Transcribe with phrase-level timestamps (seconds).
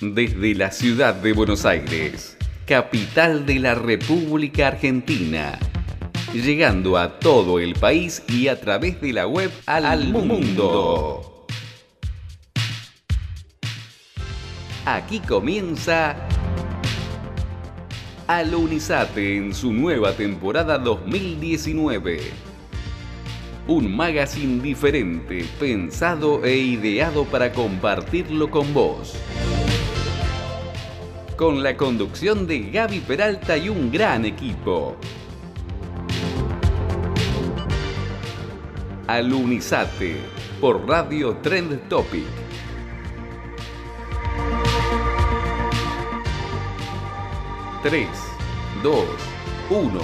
[0.00, 5.58] Desde la ciudad de Buenos Aires, capital de la República Argentina,
[6.32, 11.46] llegando a todo el país y a través de la web al, mundo.
[14.86, 16.16] Aquí comienza
[18.26, 22.20] Alunizate en su nueva temporada 2019.
[23.68, 29.14] Un magazine diferente, pensado e ideado para compartirlo con vos.
[31.40, 34.94] Con la conducción de Gaby Peralta y un gran equipo.
[39.06, 40.16] Alunizate
[40.60, 42.26] por Radio Trend Topic.
[47.82, 48.10] Tres,
[48.82, 49.06] dos,
[49.70, 50.02] uno.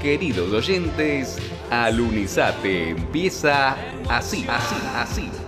[0.00, 1.36] Queridos oyentes,
[1.70, 3.76] Alunizate empieza
[4.08, 5.43] así, así, así.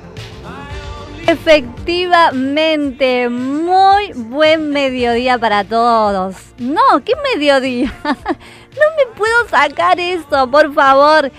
[1.28, 6.36] Efectivamente, muy buen mediodía para todos.
[6.58, 7.92] No, ¿qué mediodía?
[8.76, 11.32] No me puedo sacar esto, por favor.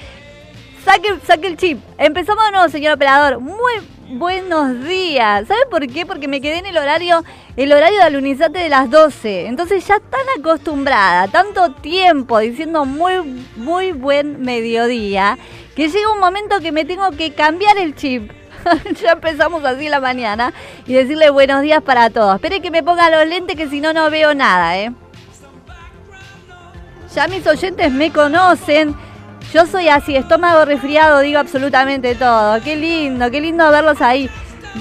[0.83, 1.79] Saque, saque el chip.
[1.99, 3.39] Empezamos de nuevo, señor operador.
[3.39, 3.73] Muy
[4.09, 5.47] buenos días.
[5.47, 6.07] ¿Sabe por qué?
[6.07, 7.23] Porque me quedé en el horario,
[7.55, 9.45] el horario de alunizate de las 12.
[9.45, 15.37] Entonces ya tan acostumbrada, tanto tiempo diciendo muy, muy buen mediodía,
[15.75, 18.31] que llega un momento que me tengo que cambiar el chip.
[19.01, 20.53] ya empezamos así la mañana
[20.85, 22.35] y decirle buenos días para todos.
[22.35, 24.91] Espere que me ponga los lentes que si no, no veo nada, ¿eh?
[27.13, 28.95] Ya mis oyentes me conocen.
[29.53, 32.61] Yo soy así, estómago resfriado, digo absolutamente todo.
[32.61, 34.29] Qué lindo, qué lindo verlos ahí.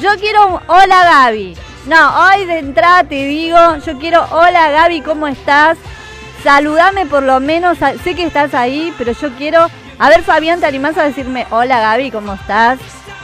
[0.01, 1.57] Yo quiero un hola Gaby.
[1.87, 5.79] No, hoy de entrada te digo, yo quiero hola Gaby, ¿cómo estás?
[6.43, 9.67] Saludame por lo menos, sé que estás ahí, pero yo quiero...
[9.99, 12.79] A ver Fabián, ¿te animás a decirme hola Gaby, ¿cómo estás?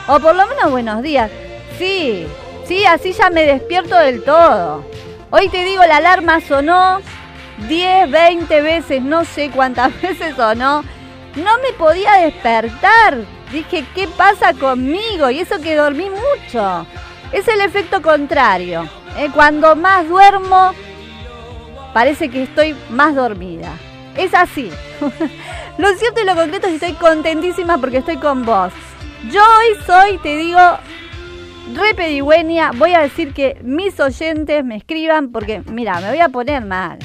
[0.09, 1.31] O por lo menos buenos días.
[1.79, 2.27] Sí,
[2.67, 4.85] sí, así ya me despierto del todo.
[5.31, 7.01] Hoy te digo, la alarma sonó
[7.69, 10.83] 10, 20 veces, no sé cuántas veces sonó.
[11.37, 13.19] No me podía despertar.
[13.53, 15.31] Dije, ¿qué pasa conmigo?
[15.31, 16.87] Y eso que dormí mucho.
[17.33, 18.89] Es el efecto contrario.
[19.17, 19.31] ¿eh?
[19.33, 20.73] Cuando más duermo,
[21.95, 23.71] parece que estoy más dormida.
[24.17, 24.71] Es así.
[25.79, 28.73] lo cierto y lo concreto es que estoy contentísima porque estoy con vos.
[29.31, 30.59] Yo hoy soy, te digo,
[31.75, 32.73] re pedigüeña.
[32.73, 36.99] Voy a decir que mis oyentes me escriban porque, mira, me voy a poner mal.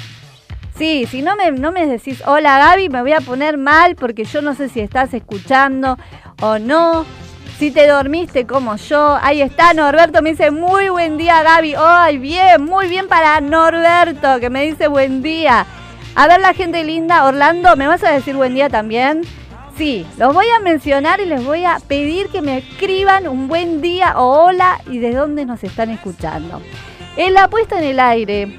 [0.77, 4.25] Sí, si no me, no me decís hola Gaby, me voy a poner mal porque
[4.25, 5.97] yo no sé si estás escuchando
[6.41, 7.05] o no.
[7.57, 9.17] Si te dormiste como yo.
[9.21, 11.75] Ahí está, Norberto me dice muy buen día Gaby.
[11.77, 15.65] Ay, bien, muy bien para Norberto que me dice buen día.
[16.15, 19.21] A ver la gente linda, Orlando, ¿me vas a decir buen día también?
[19.77, 23.79] Sí, los voy a mencionar y les voy a pedir que me escriban un buen
[23.79, 26.63] día o hola y de dónde nos están escuchando.
[27.15, 28.57] En la puesta en el aire,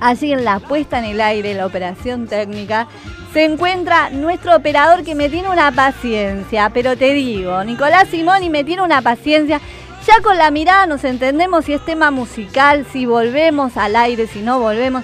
[0.00, 2.86] allí en la puesta en el aire, la operación técnica,
[3.32, 8.62] se encuentra nuestro operador que me tiene una paciencia, pero te digo, Nicolás Simoni me
[8.62, 9.60] tiene una paciencia.
[10.06, 14.40] Ya con la mirada nos entendemos si es tema musical, si volvemos al aire, si
[14.40, 15.02] no volvemos.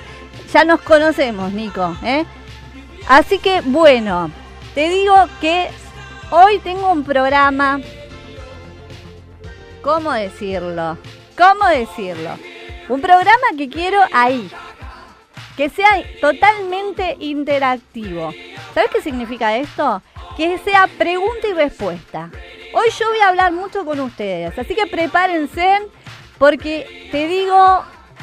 [0.53, 1.97] Ya nos conocemos, Nico.
[2.05, 2.25] ¿eh?
[3.09, 4.31] Así que bueno,
[4.79, 5.69] te digo que
[6.31, 7.81] hoy tengo un programa.
[9.83, 10.97] ¿Cómo decirlo?
[11.37, 12.39] ¿Cómo decirlo?
[12.89, 14.49] Un programa que quiero ahí,
[15.57, 18.33] que sea totalmente interactivo.
[18.73, 20.01] ¿Sabes qué significa esto?
[20.37, 22.31] Que sea pregunta y respuesta.
[22.73, 25.81] Hoy yo voy a hablar mucho con ustedes, así que prepárense
[26.39, 27.83] porque te digo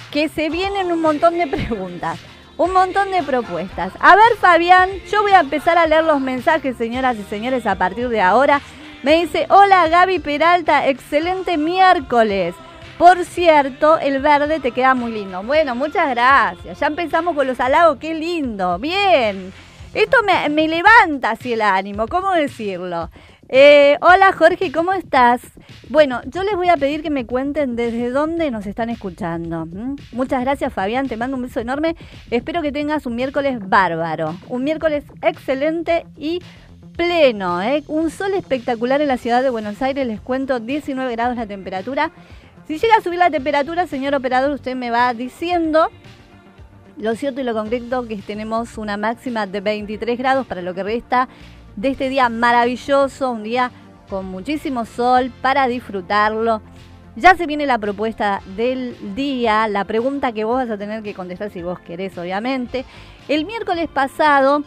[0.10, 2.18] que se vienen un montón de preguntas,
[2.58, 3.94] un montón de propuestas.
[4.00, 7.76] A ver Fabián, yo voy a empezar a leer los mensajes, señoras y señores, a
[7.76, 8.62] partir de ahora.
[9.04, 12.56] Me dice, hola Gaby Peralta, excelente miércoles.
[12.98, 15.44] Por cierto, el verde te queda muy lindo.
[15.44, 16.80] Bueno, muchas gracias.
[16.80, 18.80] Ya empezamos con los halagos, qué lindo.
[18.80, 19.54] Bien.
[19.94, 23.10] Esto me, me levanta así el ánimo, ¿cómo decirlo?
[23.48, 25.42] Eh, hola Jorge, ¿cómo estás?
[25.90, 29.68] Bueno, yo les voy a pedir que me cuenten desde dónde nos están escuchando.
[30.12, 31.96] Muchas gracias Fabián, te mando un beso enorme.
[32.32, 36.42] Espero que tengas un miércoles bárbaro, un miércoles excelente y
[36.97, 37.62] pleno.
[37.62, 37.84] ¿eh?
[37.88, 42.12] Un sol espectacular en la ciudad de Buenos Aires, les cuento 19 grados la temperatura.
[42.68, 45.90] Si llega a subir la temperatura, señor operador, usted me va diciendo.
[46.98, 50.82] Lo cierto y lo concreto que tenemos una máxima de 23 grados para lo que
[50.82, 51.28] resta
[51.76, 53.72] de este día maravilloso, un día
[54.10, 56.62] con muchísimo sol para disfrutarlo.
[57.16, 61.14] Ya se viene la propuesta del día, la pregunta que vos vas a tener que
[61.14, 62.86] contestar si vos querés, obviamente.
[63.30, 64.64] El miércoles pasado,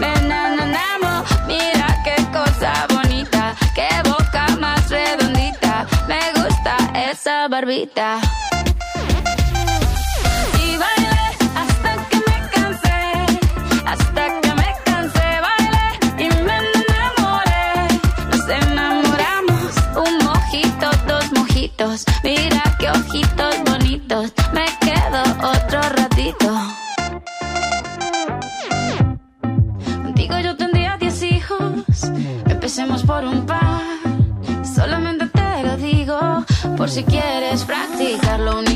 [0.00, 6.76] me enamoré, mira qué cosa bonita, qué boca más redondita, me gusta
[7.08, 8.20] esa barbita.
[22.22, 26.48] Mira qué ojitos bonitos, me quedo otro ratito.
[30.02, 32.04] Contigo yo tendría diez hijos,
[32.46, 33.82] empecemos por un par.
[34.62, 36.44] Solamente te lo digo,
[36.76, 38.40] por si quieres practicar.
[38.40, 38.75] Lo único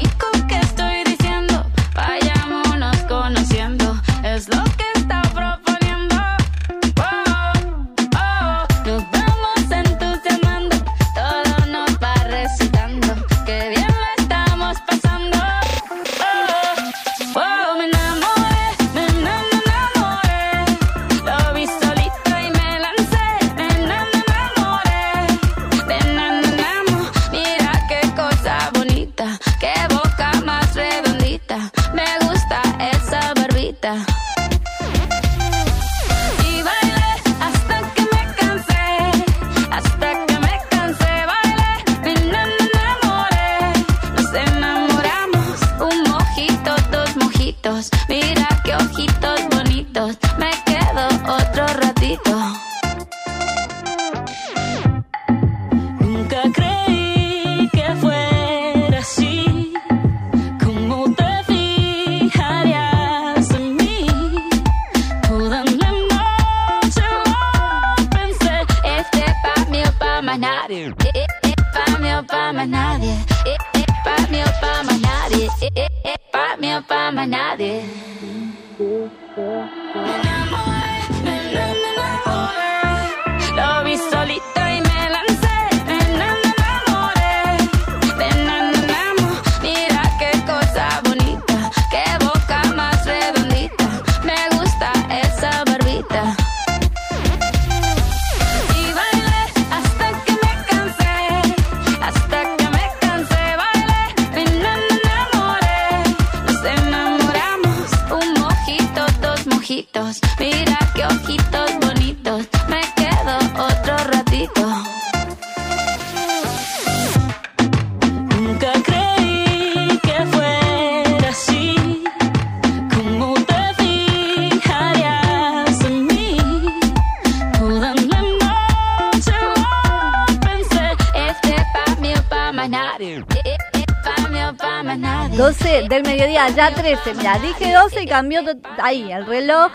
[137.16, 138.40] mira, dije 12 y cambió
[138.78, 139.72] ahí el reloj.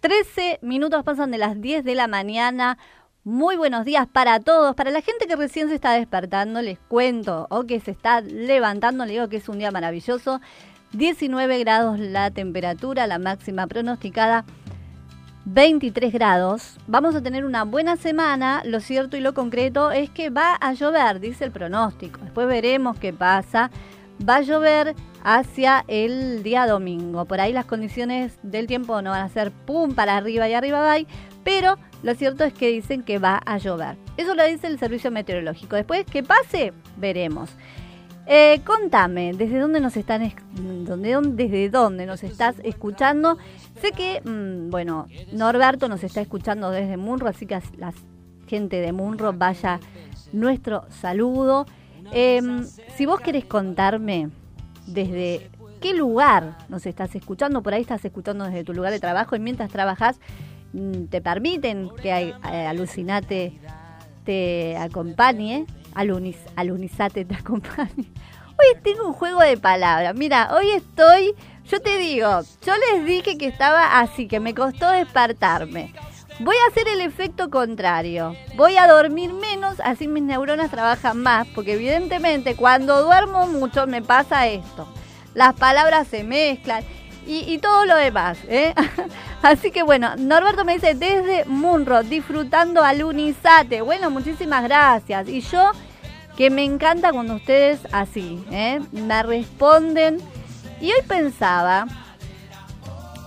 [0.00, 2.78] 13 minutos pasan de las 10 de la mañana.
[3.24, 4.74] Muy buenos días para todos.
[4.74, 9.04] Para la gente que recién se está despertando, les cuento, o que se está levantando,
[9.04, 10.40] le digo que es un día maravilloso.
[10.92, 14.44] 19 grados la temperatura, la máxima pronosticada.
[15.44, 16.76] 23 grados.
[16.88, 18.62] Vamos a tener una buena semana.
[18.64, 22.20] Lo cierto y lo concreto es que va a llover, dice el pronóstico.
[22.22, 23.70] Después veremos qué pasa.
[24.28, 24.94] Va a llover
[25.26, 27.24] hacia el día domingo.
[27.24, 30.80] Por ahí las condiciones del tiempo no van a ser pum para arriba y arriba
[30.80, 30.94] va,
[31.42, 33.96] pero lo cierto es que dicen que va a llover.
[34.16, 35.74] Eso lo dice el servicio meteorológico.
[35.74, 37.50] Después que pase, veremos.
[38.28, 43.36] Eh, contame, ¿desde dónde nos están, desde dónde nos estás escuchando?
[43.80, 47.92] Sé que, mm, bueno, Norberto nos está escuchando desde Munro, así que la
[48.46, 49.80] gente de Munro vaya
[50.32, 51.66] nuestro saludo.
[52.12, 52.64] Em,
[52.96, 54.30] si vos querés contarme
[54.86, 55.50] desde
[55.80, 59.40] qué lugar nos estás escuchando, por ahí estás escuchando desde tu lugar de trabajo y
[59.40, 60.18] mientras trabajas
[60.72, 63.52] mm, te permiten que eh, Alucinate
[64.24, 68.10] te acompañe, Alunis, Alunisate te acompañe.
[68.58, 70.14] Hoy tengo un juego de palabras.
[70.14, 71.34] Mira, hoy estoy,
[71.70, 75.92] yo te digo, yo les dije que estaba así, que me costó despertarme.
[76.38, 78.36] Voy a hacer el efecto contrario.
[78.56, 84.02] Voy a dormir menos, así mis neuronas trabajan más, porque evidentemente cuando duermo mucho me
[84.02, 84.86] pasa esto.
[85.32, 86.84] Las palabras se mezclan
[87.26, 88.38] y, todo lo demás.
[88.48, 88.74] ¿eh?
[89.42, 93.80] Así que bueno, Norberto me dice desde Munro, disfrutando al Unisate.
[93.80, 95.28] Bueno, muchísimas gracias.
[95.28, 95.72] Y yo
[96.36, 98.80] que me encanta cuando ustedes así, ¿eh?
[98.92, 100.18] me responden.
[100.80, 101.86] Y hoy pensaba,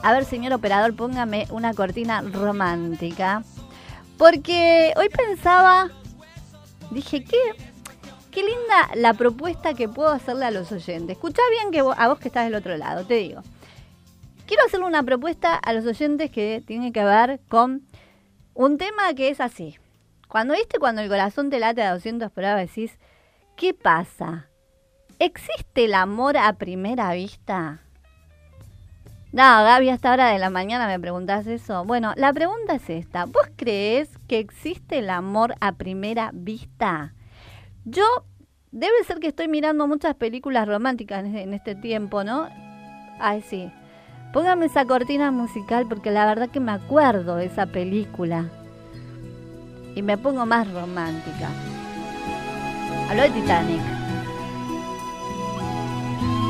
[0.02, 3.44] a ver señor operador, póngame una cortina romántica.
[4.18, 5.90] Porque hoy pensaba,
[6.92, 7.38] dije, ¿qué?
[8.32, 11.18] Qué linda la propuesta que puedo hacerle a los oyentes.
[11.18, 13.42] Escucha bien que a vos que estás del otro lado, te digo.
[14.46, 17.84] Quiero hacerle una propuesta a los oyentes que tiene que ver con
[18.54, 19.78] un tema que es así.
[20.28, 23.00] Cuando viste, cuando el corazón te late a 200 por decís,
[23.56, 24.48] ¿qué pasa?
[25.18, 27.82] ¿Existe el amor a primera vista?
[29.32, 31.86] No, Gaby, hasta hora de la mañana me preguntás eso.
[31.86, 33.26] Bueno, la pregunta es esta.
[33.26, 37.14] ¿Vos crees que existe el amor a primera vista?
[37.86, 38.04] Yo,
[38.72, 42.50] debe ser que estoy mirando muchas películas románticas en este tiempo, ¿no?
[43.20, 43.72] Ay, sí.
[44.34, 48.46] Póngame esa cortina musical porque la verdad que me acuerdo de esa película
[49.96, 51.50] y me pongo más romántica.
[53.10, 53.82] Hablo de Titanic.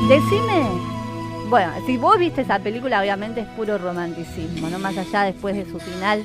[0.08, 0.89] Decime,
[1.50, 5.66] bueno, si vos viste esa película, obviamente es puro romanticismo, no más allá después de
[5.66, 6.24] su final,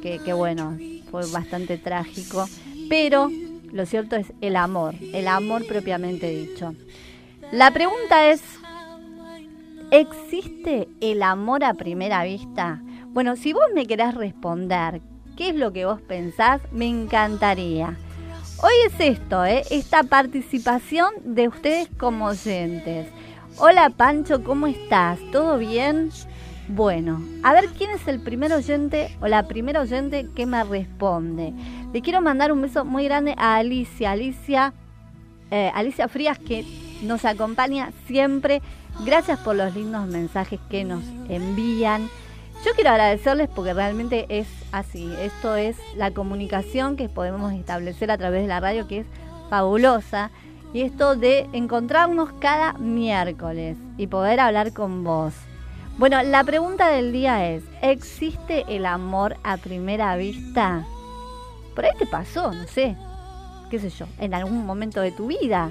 [0.00, 0.78] que, bueno,
[1.10, 2.46] fue bastante trágico,
[2.88, 3.28] pero
[3.72, 6.76] lo cierto es el amor, el amor propiamente dicho.
[7.50, 8.40] La pregunta es,
[9.90, 12.80] ¿existe el amor a primera vista?
[13.08, 15.00] Bueno, si vos me querés responder
[15.36, 17.96] qué es lo que vos pensás, me encantaría.
[18.62, 19.64] Hoy es esto, ¿eh?
[19.70, 23.08] esta participación de ustedes como oyentes.
[23.58, 25.18] Hola Pancho, ¿cómo estás?
[25.30, 26.10] ¿Todo bien?
[26.68, 31.52] Bueno, a ver quién es el primer oyente o la primera oyente que me responde.
[31.92, 34.72] Le quiero mandar un beso muy grande a Alicia, Alicia,
[35.50, 36.64] eh, Alicia Frías que
[37.02, 38.62] nos acompaña siempre.
[39.04, 42.08] Gracias por los lindos mensajes que nos envían.
[42.64, 45.12] Yo quiero agradecerles porque realmente es así.
[45.20, 49.06] Esto es la comunicación que podemos establecer a través de la radio, que es
[49.50, 50.30] fabulosa.
[50.72, 55.34] Y esto de encontrarnos cada miércoles y poder hablar con vos.
[55.98, 60.86] Bueno, la pregunta del día es, ¿existe el amor a primera vista?
[61.74, 62.96] Por ahí te pasó, no sé,
[63.70, 65.70] qué sé yo, en algún momento de tu vida.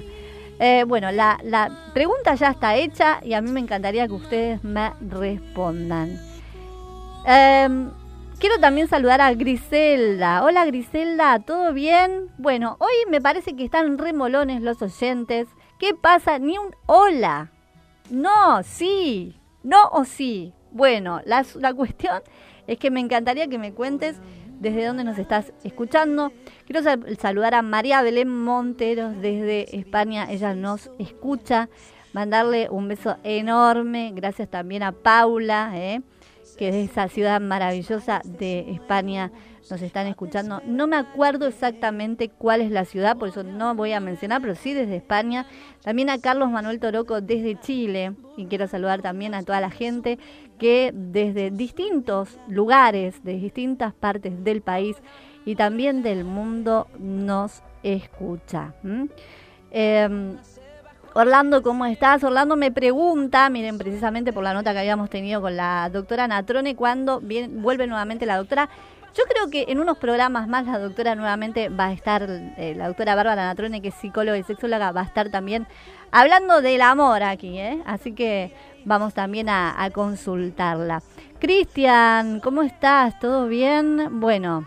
[0.60, 4.62] Eh, bueno, la, la pregunta ya está hecha y a mí me encantaría que ustedes
[4.62, 6.20] me respondan.
[7.26, 7.90] Em,
[8.42, 10.44] quiero también saludar a Griselda.
[10.44, 12.28] Hola Griselda, ¿todo bien?
[12.38, 15.46] Bueno, hoy me parece que están remolones los oyentes.
[15.78, 16.40] ¿Qué pasa?
[16.40, 17.52] Ni un hola.
[18.10, 19.40] No, sí.
[19.62, 20.54] No o sí.
[20.72, 21.44] Bueno, la,
[21.74, 22.20] cuestión
[22.66, 24.16] es que me encantaría que me cuentes
[24.58, 26.32] desde dónde nos estás escuchando.
[26.66, 26.82] Quiero
[27.20, 30.26] saludar a María Belén Monteros desde España.
[30.28, 31.68] Ella nos escucha.
[32.12, 34.10] Mandarle un beso enorme.
[34.16, 35.70] Gracias también a Paula.
[35.76, 36.02] ¿eh?
[36.56, 39.30] Que de esa ciudad maravillosa de España
[39.70, 40.60] nos están escuchando.
[40.66, 44.54] No me acuerdo exactamente cuál es la ciudad, por eso no voy a mencionar, pero
[44.54, 45.46] sí desde España.
[45.82, 48.14] También a Carlos Manuel Toroco desde Chile.
[48.36, 50.18] Y quiero saludar también a toda la gente
[50.58, 54.96] que desde distintos lugares, de distintas partes del país
[55.44, 58.74] y también del mundo nos escucha.
[61.14, 62.24] Orlando, ¿cómo estás?
[62.24, 66.74] Orlando me pregunta, miren, precisamente por la nota que habíamos tenido con la doctora Natrone,
[66.74, 68.70] cuando vuelve nuevamente la doctora.
[69.14, 72.86] Yo creo que en unos programas más la doctora nuevamente va a estar, eh, la
[72.86, 75.66] doctora Bárbara Natrone, que es psicóloga y sexóloga, va a estar también
[76.12, 77.82] hablando del amor aquí, ¿eh?
[77.84, 78.54] Así que
[78.86, 81.02] vamos también a consultarla.
[81.40, 83.18] Cristian, ¿cómo estás?
[83.18, 84.18] ¿Todo bien?
[84.18, 84.66] Bueno,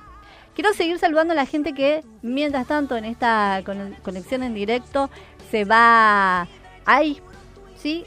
[0.55, 3.61] quiero seguir saludando a la gente que, mientras tanto, en esta
[4.03, 5.09] conexión en directo,
[5.51, 6.47] se va
[6.85, 7.21] ahí,
[7.77, 8.05] ¿sí?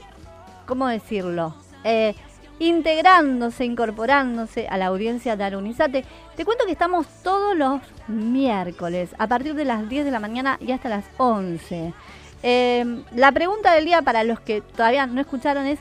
[0.66, 1.54] ¿Cómo decirlo?
[1.84, 2.14] Eh,
[2.58, 6.04] integrándose, incorporándose a la audiencia de Arunizate.
[6.36, 10.58] Te cuento que estamos todos los miércoles a partir de las 10 de la mañana
[10.60, 11.92] y hasta las 11.
[12.42, 15.78] Eh, la pregunta del día para los que todavía no escucharon es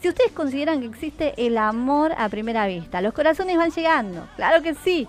[0.00, 3.00] si ustedes consideran que existe el amor a primera vista.
[3.00, 5.08] Los corazones van llegando, claro que sí.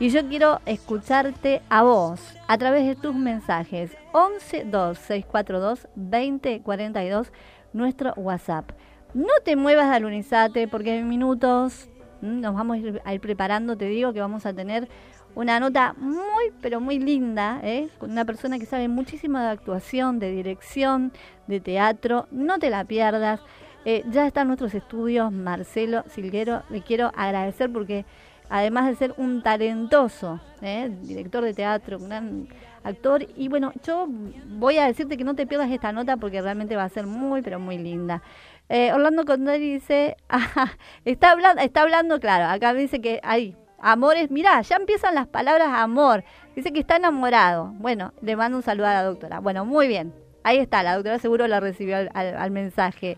[0.00, 3.96] Y yo quiero escucharte a vos a través de tus mensajes.
[4.12, 7.32] 11 2 642 2042,
[7.72, 8.70] nuestro WhatsApp.
[9.12, 11.88] No te muevas de Alunizate porque en minutos
[12.20, 13.76] mm, nos vamos a ir, preparando.
[13.76, 14.88] Te digo que vamos a tener
[15.34, 17.88] una nota muy, pero muy linda, ¿eh?
[17.98, 21.12] con una persona que sabe muchísimo de actuación, de dirección,
[21.48, 22.28] de teatro.
[22.30, 23.40] No te la pierdas.
[23.84, 26.62] Eh, ya están nuestros estudios, Marcelo Silguero.
[26.70, 28.04] Le quiero agradecer porque
[28.48, 30.90] además de ser un talentoso ¿eh?
[31.02, 32.48] director de teatro, un gran
[32.82, 33.26] actor.
[33.36, 36.84] Y bueno, yo voy a decirte que no te pierdas esta nota porque realmente va
[36.84, 38.22] a ser muy, pero muy linda.
[38.68, 40.16] Eh, Orlando Condori dice,
[41.04, 45.68] está, hablando, está hablando, claro, acá dice que hay amores, mirá, ya empiezan las palabras
[45.72, 46.24] amor.
[46.54, 47.72] Dice que está enamorado.
[47.78, 49.38] Bueno, le mando un saludo a la doctora.
[49.40, 50.12] Bueno, muy bien.
[50.42, 53.16] Ahí está, la doctora seguro la recibió al mensaje.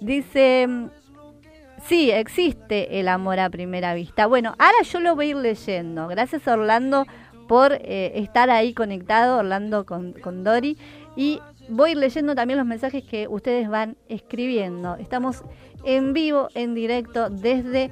[0.00, 0.66] Dice,
[1.86, 4.26] Sí, existe el amor a primera vista.
[4.26, 6.08] Bueno, ahora yo lo voy a ir leyendo.
[6.08, 7.06] Gracias Orlando
[7.48, 10.76] por eh, estar ahí conectado, Orlando con, con Dori.
[11.16, 14.96] Y voy a ir leyendo también los mensajes que ustedes van escribiendo.
[14.96, 15.42] Estamos
[15.84, 17.90] en vivo, en directo, desde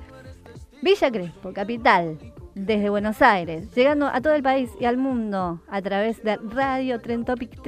[0.82, 2.18] Villa Crespo, capital,
[2.54, 7.00] desde Buenos Aires, llegando a todo el país y al mundo a través de Radio
[7.00, 7.60] Trentopic,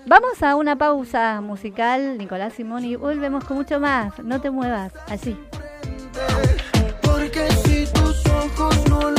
[0.08, 4.18] Vamos a una pausa musical, Nicolás Simón, y volvemos con mucho más.
[4.20, 5.36] No te muevas, así.
[7.02, 9.17] Porque si tus ojos no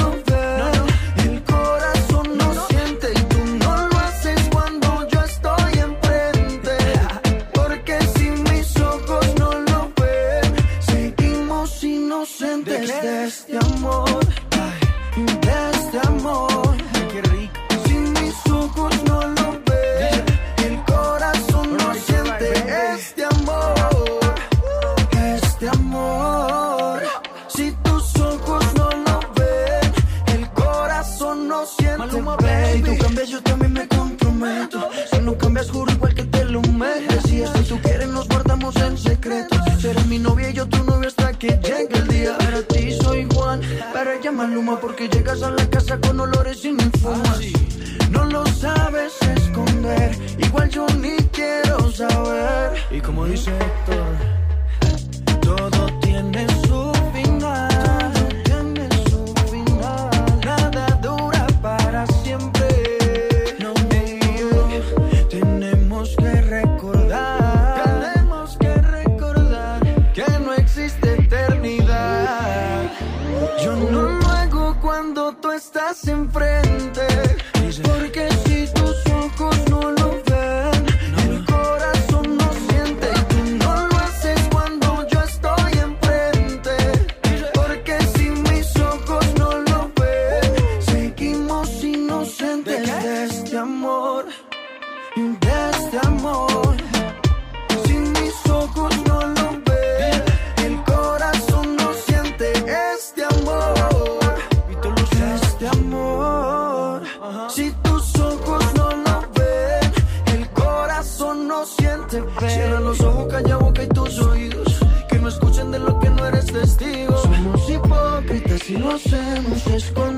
[119.06, 120.09] hipócritas y lo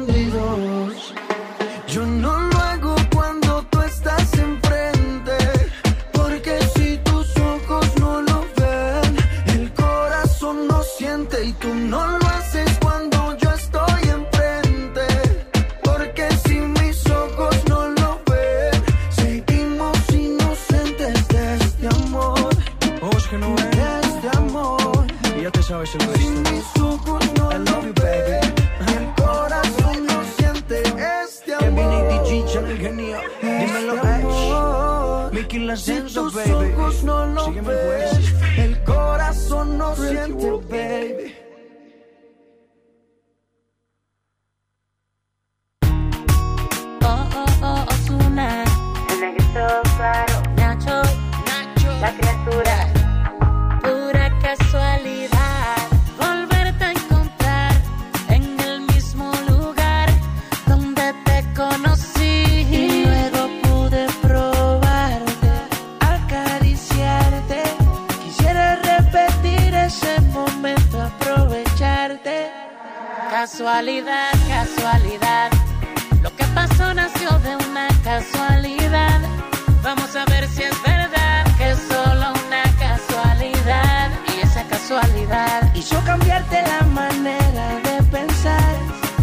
[85.81, 88.75] Quiso cambiarte la manera de pensar.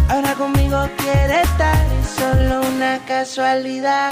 [0.09, 4.11] Ahora conmigo quiere estar, es solo una casualidad.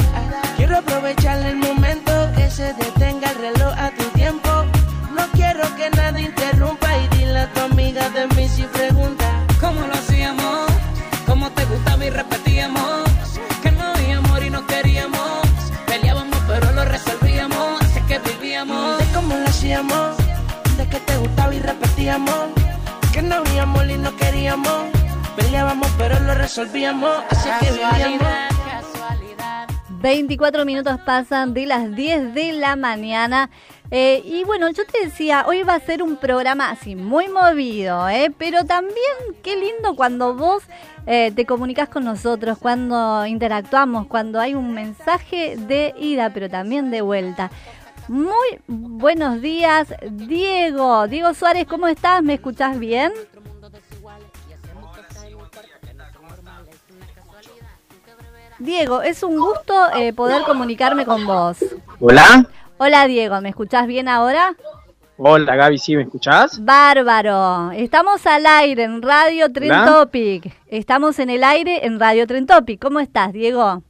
[0.57, 4.49] Quiero aprovechar el momento que se detenga el reloj a tu tiempo.
[5.17, 9.16] No quiero que nadie interrumpa y dile a tu amiga de mí si pregunta.
[23.13, 24.71] Que no había amor y no queríamos.
[25.35, 27.11] Peleábamos pero lo resolvíamos.
[27.31, 28.29] Así que vivíamos.
[30.03, 33.51] 24 minutos pasan de las 10 de la mañana.
[33.91, 38.09] Eh, y bueno, yo te decía, hoy va a ser un programa así, muy movido,
[38.09, 38.33] ¿eh?
[38.39, 40.63] pero también qué lindo cuando vos
[41.07, 46.93] eh, te comunicas con nosotros, cuando interactuamos, cuando hay un mensaje de ida, pero también
[46.93, 47.51] de vuelta.
[48.09, 51.09] Muy buenos días, Diego.
[51.09, 52.23] Diego Suárez, ¿cómo estás?
[52.23, 53.13] ¿Me escuchás bien?
[58.59, 61.59] Diego, es un gusto eh, poder comunicarme con vos.
[62.01, 62.49] Hola.
[62.79, 64.55] Hola Diego, ¿me escuchás bien ahora?
[65.19, 66.63] Hola Gaby, ¿sí me escuchás?
[66.65, 67.73] Bárbaro.
[67.73, 69.73] Estamos al aire en Radio Tren.
[69.87, 70.55] Topic.
[70.69, 72.81] Estamos en el aire en Radio Tren Topic.
[72.81, 73.83] ¿Cómo estás, Diego?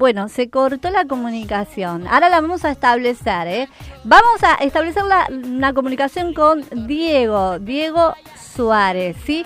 [0.00, 2.06] Bueno, se cortó la comunicación.
[2.08, 3.68] Ahora la vamos a establecer, ¿eh?
[4.02, 9.44] Vamos a establecer la, comunicación con Diego, Diego Suárez, ¿sí?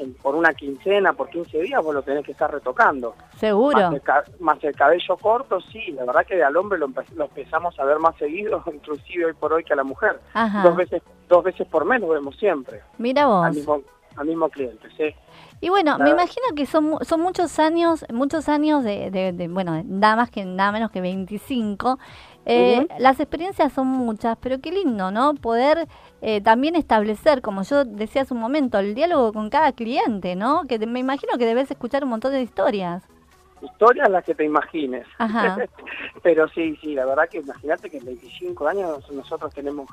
[0.00, 3.14] en- por una quincena, por 15 días, vos lo tenés que estar retocando.
[3.38, 3.78] Seguro.
[3.78, 7.08] Más el, ca- más el cabello corto, sí, la verdad que al hombre lo, empe-
[7.14, 10.20] lo empezamos a ver más seguido, inclusive hoy por hoy que a la mujer.
[10.34, 10.62] Ajá.
[10.62, 13.44] Dos veces dos veces por mes lo vemos siempre, Mira vos.
[13.46, 13.82] al mismo,
[14.16, 15.14] al mismo cliente, sí.
[15.62, 19.82] Y bueno, me imagino que son, son muchos años, muchos años de, de- de, bueno,
[19.84, 21.98] nada más que nada menos que 25.
[22.46, 22.86] Eh.
[22.98, 25.34] Las experiencias son muchas, pero qué lindo, ¿no?
[25.34, 25.86] Poder
[26.22, 30.62] eh, también establecer, como yo decía hace un momento, el diálogo con cada cliente, ¿no?
[30.66, 33.02] Que te- me imagino que debes escuchar un montón de historias.
[33.60, 35.06] historias las que te imagines.
[35.18, 35.58] Ajá.
[36.22, 39.90] Pero sí, sí, la verdad que imagínate que en 25 años nosotros tenemos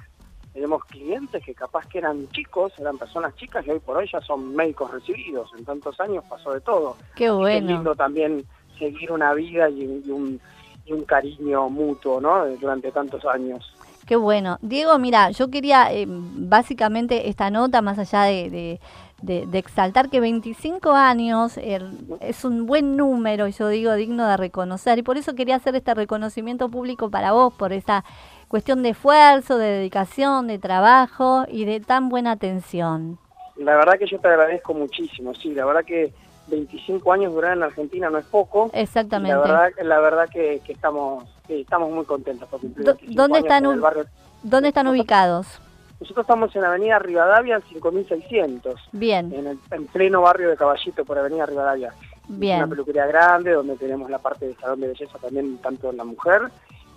[0.57, 4.19] tenemos clientes que capaz que eran chicos, eran personas chicas y hoy por hoy ya
[4.21, 5.51] son médicos recibidos.
[5.55, 6.97] En tantos años pasó de todo.
[7.13, 7.67] Qué Qué bueno.
[7.67, 8.43] lindo también
[8.79, 10.39] seguir una vida y, y un,
[10.83, 12.47] y un cariño mutuo, ¿no?
[12.59, 13.71] Durante tantos años.
[14.07, 14.57] Qué bueno.
[14.63, 18.79] Diego, mira, yo quería eh, básicamente esta nota, más allá de, de-
[19.21, 21.79] de- de exaltar que 25 años eh,
[22.21, 24.97] es un buen número, yo digo, digno de reconocer.
[24.97, 28.03] Y por eso quería hacer este reconocimiento público para vos, por esa
[28.47, 33.17] cuestión de esfuerzo, de dedicación, de trabajo y de tan buena atención.
[33.57, 36.13] La verdad que yo te agradezco muchísimo, sí, la verdad que
[36.47, 38.69] 25 años durar en Argentina no es poco.
[38.73, 39.33] Exactamente.
[39.35, 43.21] La verdad, la verdad que, que estamos sí, estamos muy contentos por cumplir Do- 25
[43.21, 44.05] ¿dónde están el barrio.
[44.43, 45.59] ¿Dónde están ubicados?
[45.99, 49.33] Nosotros estamos en Avenida Rivadavia, 5600, Bien.
[49.33, 51.91] en, el, en pleno barrio de Caballito por Avenida Rivadavia.
[52.27, 52.57] Bien.
[52.57, 56.03] Una peluquería grande donde tenemos la parte de salón de belleza también, tanto en la
[56.03, 56.43] mujer,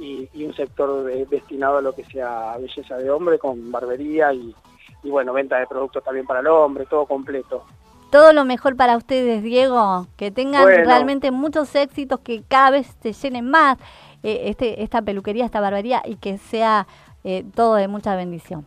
[0.01, 4.33] y, y un sector de- destinado a lo que sea belleza de hombre con barbería
[4.33, 4.55] y,
[5.03, 7.65] y bueno, venta de productos también para el hombre, todo completo.
[8.11, 10.07] Todo lo mejor para ustedes, Diego.
[10.17, 10.85] Que tengan Bueno.
[10.85, 13.79] realmente muchos éxitos, que cada vez se llenen más
[14.25, 16.89] eh, este, esta peluquería, esta barbería y que sea
[17.23, 18.67] eh, todo de mucha bendición.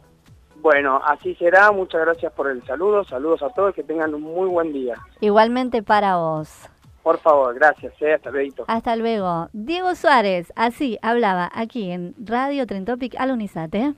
[0.61, 4.47] Bueno, así será, muchas gracias por el saludo, saludos a todos, que tengan un muy
[4.47, 4.95] buen día.
[5.19, 6.69] Igualmente para vos.
[7.03, 8.63] Por favor, gracias, eh, hasta luego.
[8.67, 9.49] Hasta luego.
[9.51, 13.93] Diego Suárez, así hablaba aquí en Radio Trentopic al Unisate.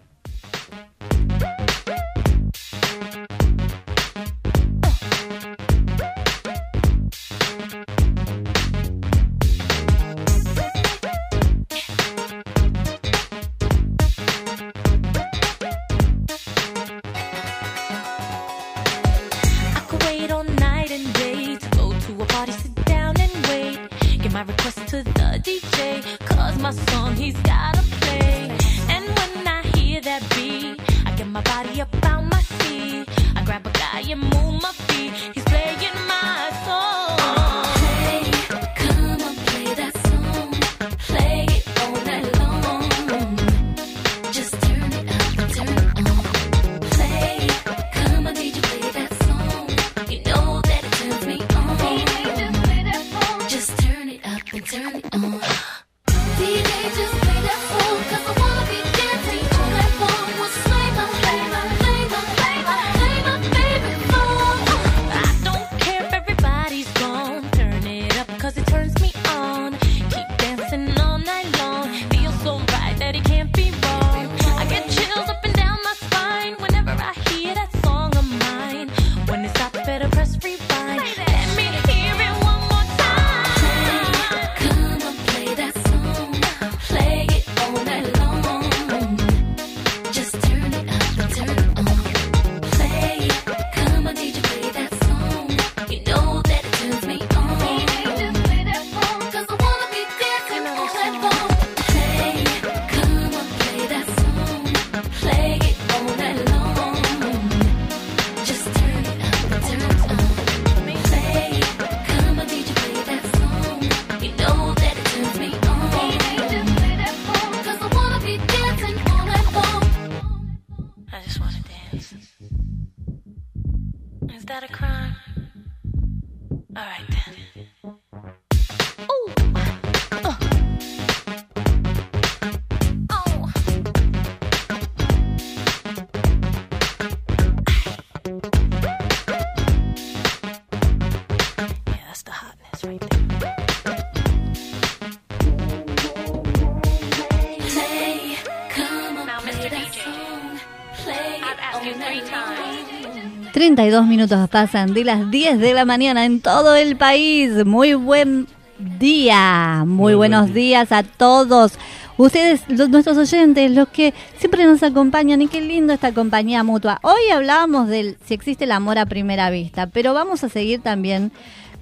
[153.86, 157.64] 32 minutos pasan de las 10 de la mañana en todo el país.
[157.66, 158.48] Muy buen
[158.80, 160.80] día, muy, Muy buen buenos día.
[160.80, 161.74] días a todos.
[162.18, 167.00] Ustedes, los- nuestros oyentes, los que siempre nos acompañan y qué lindo esta compañía mutua.
[167.04, 171.32] Hoy hablábamos del si existe el amor a primera vista, pero vamos a seguir también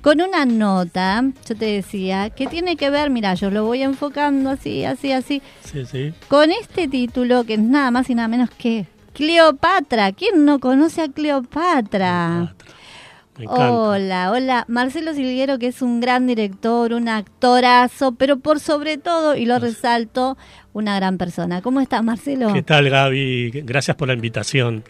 [0.02, 4.50] con una nota, yo te decía, que tiene que ver, mira, yo lo voy enfocando
[4.50, 6.14] así, así, así, Sí, sí.
[6.28, 10.12] con este título que es nada más y nada menos que Cleopatra.
[10.12, 12.56] ¿Quién no conoce a Cleopatra?
[13.38, 13.46] Me.
[13.48, 14.66] Hola, hola.
[14.68, 19.58] Marcelo Silguero, que es un gran director, un actorazo, pero por sobre todo, y lo
[19.58, 20.38] resalto,
[20.72, 21.62] una gran persona.
[21.62, 22.54] ¿Cómo estás, Marcelo?
[22.54, 23.64] ¿Qué tal, Gaby?
[23.64, 24.84] Gracias por la invitación.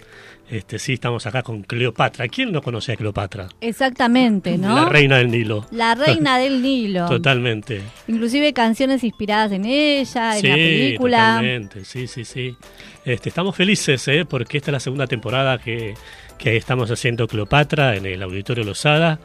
[0.50, 2.28] Este, sí, estamos acá con Cleopatra.
[2.28, 3.48] ¿Quién no conoce a Cleopatra?
[3.62, 4.76] Exactamente, ¿no?
[4.76, 5.66] La reina del Nilo.
[5.72, 7.08] La reina del Nilo.
[7.08, 7.82] Totalmente.
[8.10, 11.18] Inclusive canciones inspiradas en ella, en sí, la película.
[11.38, 11.86] totalmente.
[11.86, 12.58] Sí, sí, sí.
[13.06, 14.26] Este, estamos felices, ¿eh?
[14.26, 15.94] Porque esta es la segunda temporada que,
[16.38, 19.20] que estamos haciendo Cleopatra en el Auditorio Lozada.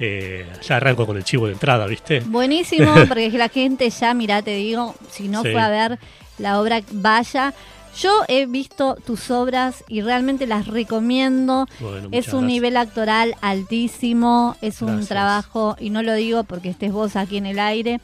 [0.00, 2.20] Eh, ya arranco con el chivo de entrada, ¿viste?
[2.20, 5.50] Buenísimo, porque la gente ya, mira, te digo, si no Sí.
[5.50, 5.98] fue a ver
[6.38, 7.52] la obra, vaya.
[8.00, 11.66] Yo he visto tus obras y realmente las recomiendo.
[11.80, 12.42] Bueno, es un gracias.
[12.42, 15.08] nivel actoral altísimo, es un Gracias.
[15.08, 18.00] trabajo, y no lo digo porque estés vos aquí en el aire,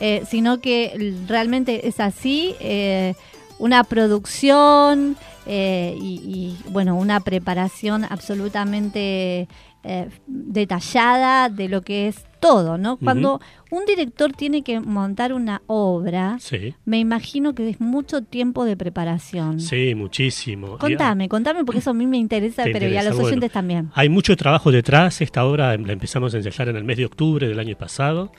[0.00, 3.14] eh, sino que realmente es así, eh,
[3.58, 9.48] una producción eh, y, y, bueno, una preparación absolutamente
[9.84, 12.96] eh, detallada de lo que es todo, ¿no?
[12.98, 13.40] Cuando
[13.70, 16.74] un director tiene que montar una obra, Sí.
[16.84, 19.60] me imagino que es mucho tiempo de preparación.
[19.60, 20.76] Sí, muchísimo.
[20.78, 23.28] Contame, contame porque eso a mí me interesa, Te pero y a los bueno.
[23.28, 23.90] oyentes también.
[23.94, 25.20] Hay mucho trabajo detrás.
[25.22, 28.30] Esta obra la empezamos a ensayar en el mes de octubre del año pasado.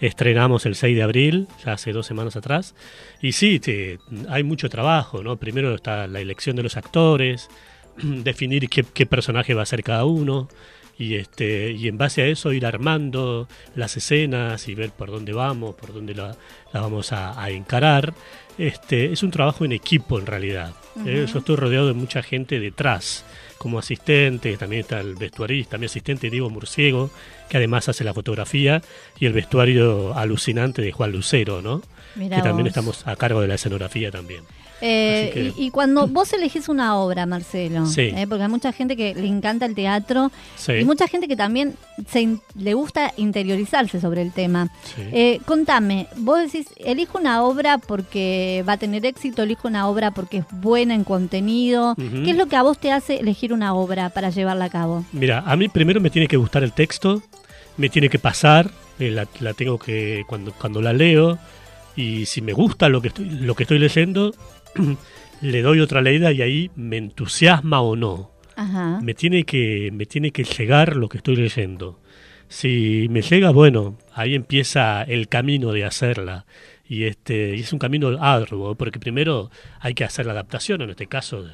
[0.00, 2.74] Estrenamos el 6 de abril, ya hace dos semanas atrás.
[3.20, 5.36] Y sí, te- hay mucho trabajo, ¿no?
[5.36, 7.48] Primero está la elección de los actores,
[8.02, 10.48] definir qué, qué personaje va a ser cada uno.
[10.98, 15.32] Y, este, y en base a eso ir armando las escenas y ver por dónde
[15.32, 16.36] vamos, por dónde la,
[16.74, 18.12] la vamos a, a encarar.
[18.58, 20.74] Este, es un trabajo en equipo en realidad.
[21.06, 21.32] Eh, Ujú.
[21.32, 23.24] Yo estoy rodeado de mucha gente detrás,
[23.60, 27.10] como asistente, también está el vestuarista, mi asistente Diego Murciego,
[27.50, 28.80] que además hace la fotografía,
[29.18, 31.82] y el vestuario alucinante de Juan Lucero, ¿no?
[32.16, 34.42] Mirá que también estamos a cargo de la escenografía también.
[34.82, 38.12] Eh, que- y, y cuando vos elegís una obra, Marcelo, Sí.
[38.16, 40.72] eh, porque hay mucha gente que le encanta el teatro Sí.
[40.72, 41.74] y mucha gente que también
[42.08, 44.70] se le gusta interiorizarse sobre el tema.
[44.96, 45.02] Sí.
[45.12, 50.12] Eh, contame, vos decís, elijo una obra porque va a tener éxito, elijo una obra
[50.12, 51.94] porque es buena en contenido.
[51.96, 55.04] ¿Qué es lo que a vos te hace elegir una obra para llevarla a cabo?
[55.12, 57.22] Mira, a mí primero me tiene que gustar el texto,
[57.76, 61.38] me tiene que pasar, eh, la, la tengo que cuando cuando la leo
[61.96, 64.32] y si me gusta lo que estoy lo que estoy leyendo
[65.40, 68.30] le doy otra leída y ahí me entusiasma o no.
[68.56, 69.00] Ajá.
[69.02, 72.00] Me tiene que me tiene que llegar lo que estoy leyendo.
[72.48, 76.46] Si me llega, bueno, ahí empieza el camino de hacerla.
[76.86, 80.90] Y este y es un camino arduo, porque primero hay que hacer la adaptación, en
[80.90, 81.48] este caso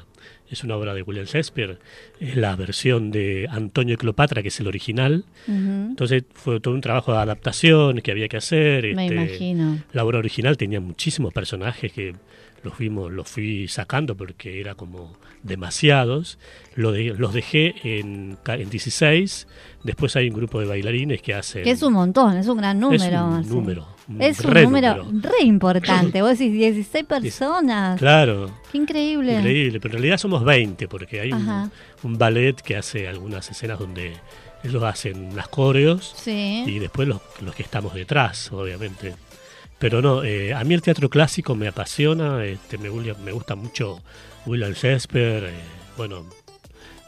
[0.49, 1.77] es una obra de William Shakespeare,
[2.19, 5.25] es la versión de Antonio y Cleopatra, que es el original.
[5.47, 8.95] Entonces fue todo un trabajo de adaptación que había que hacer.
[8.95, 9.79] Me este, imagino.
[9.93, 12.15] La obra original tenía muchísimos personajes que
[12.63, 16.37] los fuimos, los fui sacando porque era como demasiados.
[16.75, 19.47] Lo de- los dejé en, en 16.
[19.83, 21.63] Después hay un grupo de bailarines que hacen.
[21.63, 23.03] Que es un montón, es un gran número.
[23.39, 23.87] Es un número,
[24.19, 26.21] Es un re número, re importante.
[26.21, 27.99] Vos decís 16 personas.
[27.99, 28.49] Claro.
[28.71, 29.35] Qué increíble.
[29.35, 31.71] Increíble, pero en realidad somos 20 porque hay un,
[32.03, 34.13] un ballet que hace algunas escenas donde
[34.63, 36.63] ellos hacen las coreos Sí.
[36.65, 39.15] y después los, los que estamos detrás, obviamente.
[39.79, 44.01] Pero no, eh, a mí el teatro clásico me apasiona, este, me, me gusta mucho
[44.45, 45.53] William Shakespeare, eh,
[45.97, 46.25] bueno,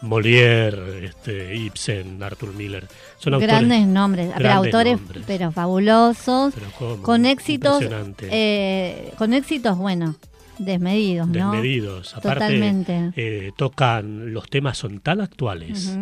[0.01, 2.87] Molière, este, Ibsen, Arthur Miller.
[3.17, 5.23] Son autores- grandes nombres, pero grandes autores, nombres.
[5.27, 7.83] pero fabulosos, Pero cómo, con éxitos,
[8.21, 10.15] eh, con éxitos, bueno,
[10.57, 11.51] desmedidos, ¿no?
[11.51, 12.15] desmedidos.
[12.15, 13.11] Aparte, Totalmente.
[13.15, 15.97] eh, tocan, los temas son tan actuales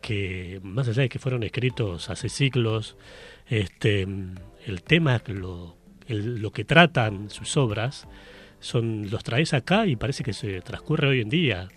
[0.00, 2.96] que, más allá de que fueron escritos hace siglos,
[3.48, 4.02] este,
[4.66, 5.76] el tema, lo,
[6.08, 8.06] el- lo que tratan sus obras,
[8.60, 11.68] son los traes acá y parece que se transcurre hoy en día.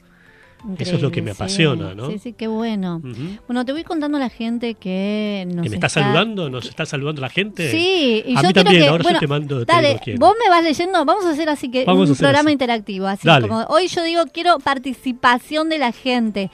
[0.77, 1.35] Eso es lo que me sí.
[1.35, 2.11] apasiona, ¿no?
[2.11, 3.01] Sí, sí, qué bueno.
[3.47, 6.49] Bueno, te voy contando a la gente que nos ¿Que me está, saludando?
[6.49, 7.71] ¿Nos está saludando la gente?
[7.71, 10.17] Sí, y a yo mí también, que, ahora bueno, yo te mando te dale, digo
[10.19, 12.53] vos me vas leyendo, vamos a hacer así que Vamos un programa así.
[12.53, 13.47] interactivo, así Dale.
[13.47, 16.51] como hoy yo digo quiero participación de la gente.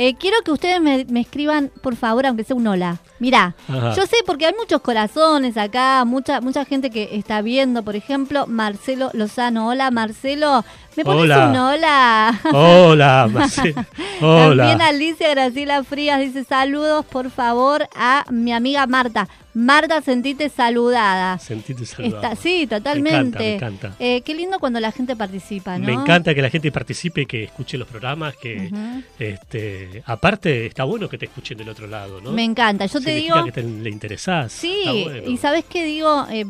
[0.00, 2.98] Eh, quiero que ustedes me, me escriban, por favor, aunque sea un hola.
[3.18, 3.94] Mirá, Ajá.
[3.96, 8.46] yo sé porque hay muchos corazones acá, mucha mucha gente que está viendo, por ejemplo,
[8.46, 9.66] Marcelo Lozano.
[9.66, 10.64] Hola, Marcelo.
[10.96, 11.48] ¿Me pones Hola.
[11.48, 12.40] un hola?
[12.52, 13.84] Hola, Marcelo.
[14.20, 14.68] Hola.
[14.68, 19.26] También Alicia Graciela Frías dice saludos, por favor, a mi amiga Marta.
[19.58, 21.36] Marta, sentite saludada.
[21.38, 22.22] Sentite saludado.
[22.22, 23.10] Está, sí, totalmente.
[23.10, 23.96] Me encanta, me encanta.
[23.98, 25.86] Eh, qué lindo cuando la gente participa, ¿no?
[25.86, 28.70] Me encanta que la gente participe, que escuche los programas, que
[29.18, 32.30] este, aparte está bueno que te escuchen del otro lado, ¿no?
[32.32, 32.86] Me encanta.
[32.86, 33.44] Yo te digo.
[33.44, 34.52] que te, le interesás.
[34.52, 35.28] Sí, bueno.
[35.28, 36.44] y sabes qué digo, Eh,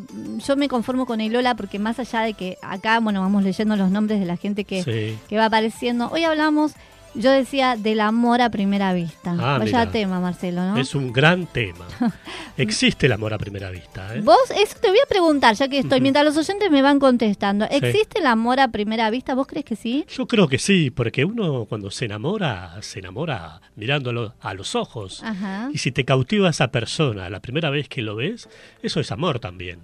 [0.47, 3.77] yo me conformo con el Lola porque más allá de que acá, bueno, vamos leyendo
[3.77, 5.17] los nombres de la gente que, Sí.
[5.29, 6.09] que va apareciendo.
[6.11, 6.73] Hoy hablamos,
[7.15, 9.33] yo decía, del amor a primera vista.
[9.39, 9.91] Ah, Vaya mira.
[9.91, 10.77] tema, Marcelo, ¿no?
[10.77, 11.87] Es un gran tema.
[12.57, 14.15] Existe el amor a primera vista.
[14.15, 14.21] ¿eh?
[14.21, 17.67] Vos, eso te voy a preguntar, ya que estoy, mientras los oyentes me van contestando.
[17.67, 17.77] Sí.
[17.77, 19.35] ¿Existe el amor a primera vista?
[19.35, 20.05] ¿Vos crees que sí?
[20.09, 25.23] Yo creo que sí, porque uno cuando se enamora, se enamora mirándolo a los ojos.
[25.23, 25.71] Ajá.
[25.73, 28.49] Y si te cautiva esa persona la primera vez que lo ves,
[28.83, 29.81] eso es amor también.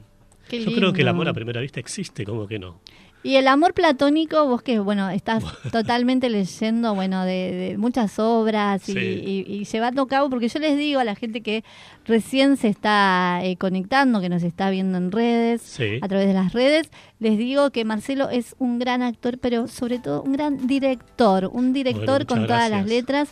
[0.49, 2.81] Qué Yo creo que el amor a primera vista existe, como que no.
[3.25, 8.87] Y el amor platónico, vos que, bueno, estás totalmente leyendo, bueno, de, de muchas obras
[8.89, 8.99] y, Sí.
[9.01, 11.65] y- y llevando a cabo, porque yo les digo a la gente que
[12.05, 15.99] recién se está eh, conectando, que nos está viendo en redes, Sí.
[16.03, 19.99] a través de las redes, les digo que Marcelo es un gran actor, pero sobre
[19.99, 23.31] todo un gran director, un director Bueno, con todas las letras.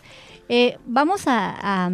[0.48, 1.54] Eh, vamos a,
[1.86, 1.90] a,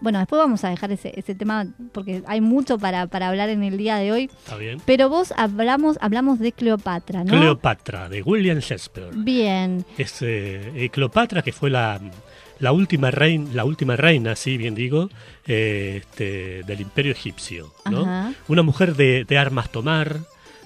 [0.00, 3.62] bueno, después vamos a dejar ese, ese tema porque hay mucho para, para hablar en
[3.62, 4.24] el día de hoy.
[4.24, 4.80] ¿Está bien?
[4.84, 7.30] Pero vos hablamos, hablamos de Cleopatra, ¿no?
[7.30, 9.10] Cleopatra, de William Shakespeare.
[9.14, 9.84] Bien.
[9.96, 12.00] Es eh, eh, Cleopatra, que fue la,
[12.58, 15.08] la última reina, la última reina, sí, bien digo,
[15.46, 18.02] eh, este, del imperio egipcio, ¿no?
[18.02, 18.32] Ajá.
[18.48, 20.18] Una mujer de, de armas tomar,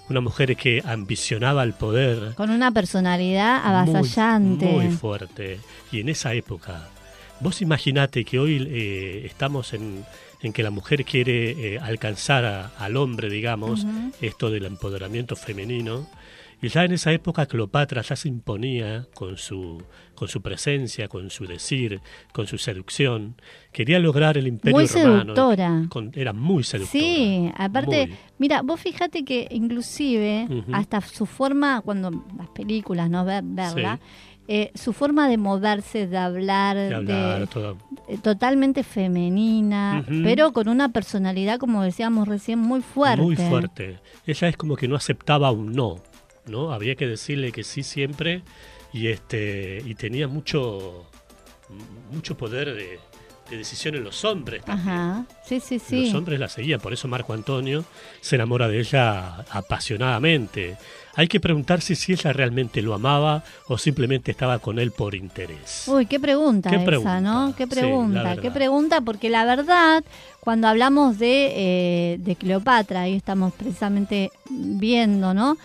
[0.09, 2.35] una mujer que ambicionaba el poder.
[2.35, 4.65] Con una personalidad avasallante.
[4.65, 5.61] Muy, muy fuerte.
[5.93, 6.89] Y en esa época,
[7.41, 10.05] vos imaginate que hoy eh, estamos en,
[10.43, 13.87] en que la mujer quiere eh, alcanzar a- al hombre, digamos,
[14.21, 16.07] esto del empoderamiento femenino.
[16.61, 19.81] Y ya en esa época Cleopatra ya se imponía con su,
[20.17, 22.01] con su presencia, con su decir,
[22.33, 23.37] con su seducción.
[23.71, 25.21] Quería lograr el imperio Muy romano.
[25.37, 25.83] seductora.
[25.89, 27.01] Con- era muy seductora.
[27.01, 28.17] Sí, aparte, Muy.
[28.39, 33.25] mira, vos fíjate que inclusive hasta su forma, cuando las películas, ¿no?
[33.25, 34.01] Ver, verla,
[34.49, 37.77] eh, su forma de moverse, de hablar, De hablar, de- todo.
[38.09, 43.23] eh, totalmente femenina, pero con una personalidad, como decíamos recién, muy fuerte.
[43.23, 43.99] Muy fuerte.
[44.27, 45.97] Ella es como que no aceptaba un no,
[46.47, 46.73] ¿no?
[46.73, 48.43] Había que decirle que sí siempre
[48.93, 51.05] y este y tenía mucho
[52.11, 52.99] mucho poder de,
[53.51, 54.65] de decisión en los hombres.
[54.65, 54.89] también.
[54.89, 56.07] Ajá, sí, sí, sí.
[56.07, 57.85] Los hombres la seguían, por eso Marco Antonio
[58.23, 60.77] se enamora de ella apasionadamente.
[61.19, 65.87] Hay que preguntarse si ella realmente lo amaba o simplemente estaba con él por interés.
[65.89, 67.21] Uy, qué pregunta Qué esa, pregunta.
[67.21, 67.55] ¿no?
[67.57, 70.05] Qué pregunta, la qué pregunta, porque la verdad,
[70.39, 75.57] cuando hablamos de, eh, de Cleopatra, ahí estamos precisamente viendo, ¿no?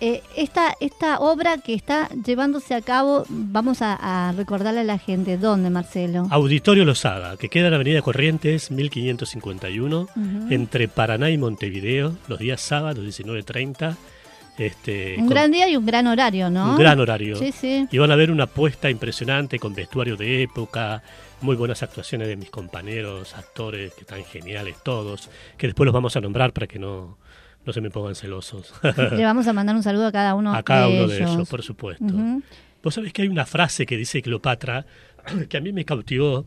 [0.00, 4.98] Eh, esta, esta obra que está llevándose a cabo, vamos a, a recordarle a la
[4.98, 6.26] gente, ¿dónde, Marcelo?
[6.30, 10.10] Auditorio Lozada, que queda en Avenida Corrientes, 1551, Ujú.
[10.48, 13.96] entre Paraná y Montevideo, los días sábados, 19.30.
[14.58, 16.70] Este, Un con gran día y un gran horario, ¿no?
[16.72, 17.36] un gran horario.
[17.36, 17.86] Sí, sí.
[17.90, 21.02] Y van a ver una apuesta impresionante con vestuario de época,
[21.42, 25.28] muy buenas actuaciones de mis compañeros, actores que están geniales todos,
[25.58, 27.18] que después los vamos a nombrar para que no,
[27.66, 28.72] no se me pongan celosos.
[28.82, 31.30] Le vamos a mandar un saludo a cada uno a cada de uno de ellos.
[31.34, 32.04] ellos, por supuesto.
[32.04, 32.42] Ujú.
[32.82, 34.86] Vos sabés que hay una frase que dice Cleopatra
[35.50, 36.46] que a mí me cautivó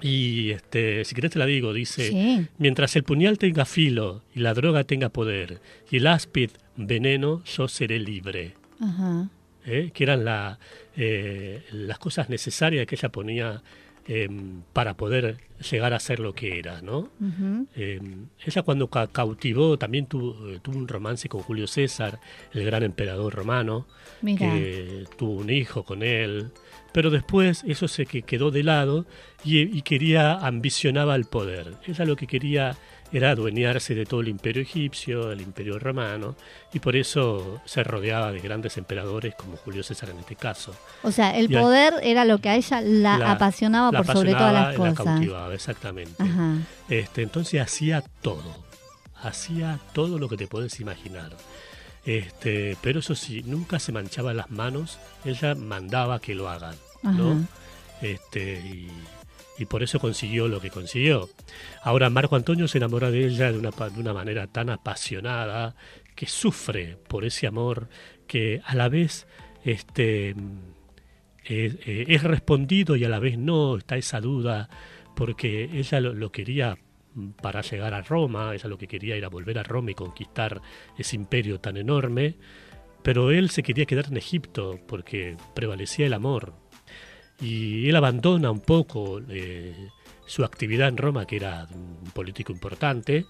[0.00, 2.46] y este, si querés te la digo, dice, Sí.
[2.58, 5.60] mientras el puñal tenga filo y la droga tenga poder
[5.90, 8.54] y el áspid veneno, yo seré libre.
[8.80, 9.28] Ajá.
[9.64, 9.90] ¿eh?
[9.92, 10.58] que eran la,
[10.96, 13.62] eh, las cosas necesarias que ella ponía
[14.06, 15.38] em, para poder
[15.70, 17.08] llegar a ser lo que era, ¿no?
[17.74, 18.00] Eh,
[18.44, 22.20] ella cuando ca- cautivó también tuvo, eh, tuvo un romance con Julio César,
[22.52, 23.86] el gran emperador romano,
[24.38, 26.52] que tuvo un hijo con él,
[26.92, 29.06] pero después eso se que quedó de lado
[29.44, 31.74] y, y quería, ambicionaba el poder.
[31.86, 32.76] Ella lo que quería
[33.12, 36.34] era adueñarse de todo el imperio egipcio, el imperio romano,
[36.72, 40.74] y por eso se rodeaba de grandes emperadores como Julio César en este caso.
[41.02, 44.02] O sea, el Y a- poder era lo que a ella la, La- apasionaba la
[44.02, 45.04] por sobre todas las y la cosas.
[45.06, 46.22] cautivaba, exactamente.
[46.22, 46.54] Ajá.
[46.88, 48.64] Este, entonces hacía todo,
[49.22, 51.30] hacía todo lo que te puedes imaginar.
[52.04, 57.44] Este, pero eso sí, nunca se manchaba las manos, ella mandaba que lo hagan, ¿no?
[58.00, 58.88] Este, y,
[59.58, 61.28] y por eso consiguió lo que consiguió.
[61.82, 65.74] Ahora Marco Antonio se enamora de ella de una, de una manera tan apasionada
[66.14, 67.88] que sufre por ese amor
[68.26, 69.26] que a la vez
[69.64, 70.34] este, eh,
[71.84, 74.68] eh, es respondido y a la vez no, está esa duda,
[75.14, 76.76] porque ella lo, quería
[77.40, 80.60] para llegar a Roma, ella lo que quería era volver a Roma y conquistar
[80.98, 82.36] ese imperio tan enorme,
[83.02, 86.54] pero él se quería quedar en Egipto porque prevalecía el amor.
[87.40, 89.74] Y él abandona un poco eh,
[90.26, 93.26] su actividad en Roma, que era un político importante,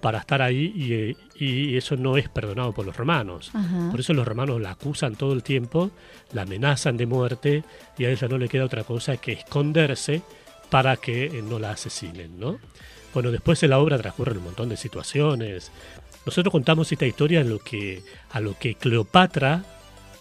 [0.00, 3.50] para estar ahí y, eh, y eso no es perdonado por los romanos.
[3.54, 3.90] Ajá.
[3.90, 5.90] Por eso los romanos la acusan todo el tiempo,
[6.32, 7.64] la amenazan de muerte
[7.96, 10.20] y a ella no le queda otra cosa que esconderse
[10.68, 12.58] para que eh, no la asesinen, ¿no?
[13.14, 15.70] Bueno, después en la obra transcurren un montón de situaciones.
[16.26, 19.64] Nosotros contamos esta historia en lo que, a lo que Cleopatra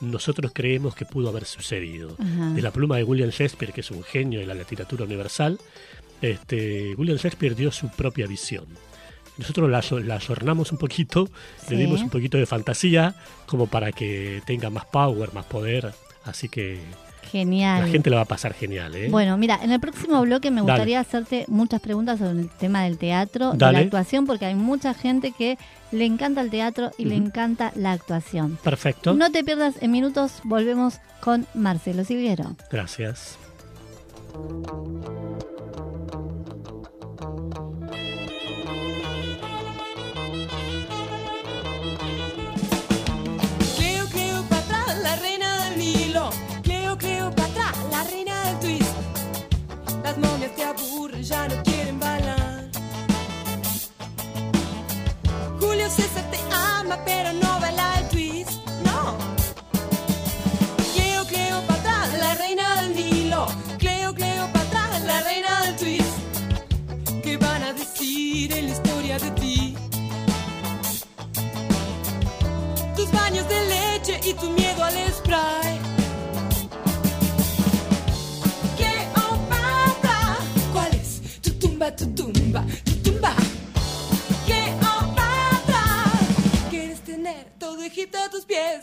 [0.03, 2.15] nosotros creemos que pudo haber sucedido.
[2.19, 2.51] Ajá.
[2.53, 5.59] De la pluma de William Shakespeare, que es un genio de la literatura universal,
[6.21, 8.65] este, William Shakespeare dio su propia visión.
[9.37, 11.27] Nosotros la, la ayornamos un poquito,
[11.67, 11.73] Sí.
[11.75, 13.15] le dimos un poquito de fantasía,
[13.47, 15.93] como para que tenga más power, más poder.
[16.23, 16.79] Así que
[17.33, 17.81] Genial.
[17.81, 19.09] la gente la va a pasar genial, ¿eh?
[19.09, 20.71] Bueno, mira, en el próximo bloque me Dale.
[20.71, 23.79] gustaría hacerte muchas preguntas sobre el tema del teatro, de Dale.
[23.79, 25.57] la actuación, porque hay mucha gente que
[25.91, 28.59] le encanta el teatro y le encanta la actuación.
[28.63, 29.15] Perfecto.
[29.15, 32.55] No te pierdas, en minutos volvemos con Marcelo Silviero.
[32.71, 33.39] Gracias.
[47.03, 48.95] Cleopatra, la reina del twist.
[50.03, 52.69] Las momias te aburren, ya no quieren bailar.
[55.59, 58.51] Julio César te ama, pero no baila el twist.
[58.85, 59.17] No.
[60.93, 63.47] Cleo, Cleopatra, la reina del Nilo.
[63.79, 66.17] Cleo, Cleopatra, la reina del twist.
[67.21, 69.75] ¿Qué van a decir en la historia de ti?
[72.95, 75.82] Tus baños de leche y tu miedo al spray.
[81.87, 83.35] Es tu tumba, tu tumba, tu tumba?
[84.45, 85.83] Cleopatra,
[86.69, 88.82] quieres tener todo Egipto a tus pies.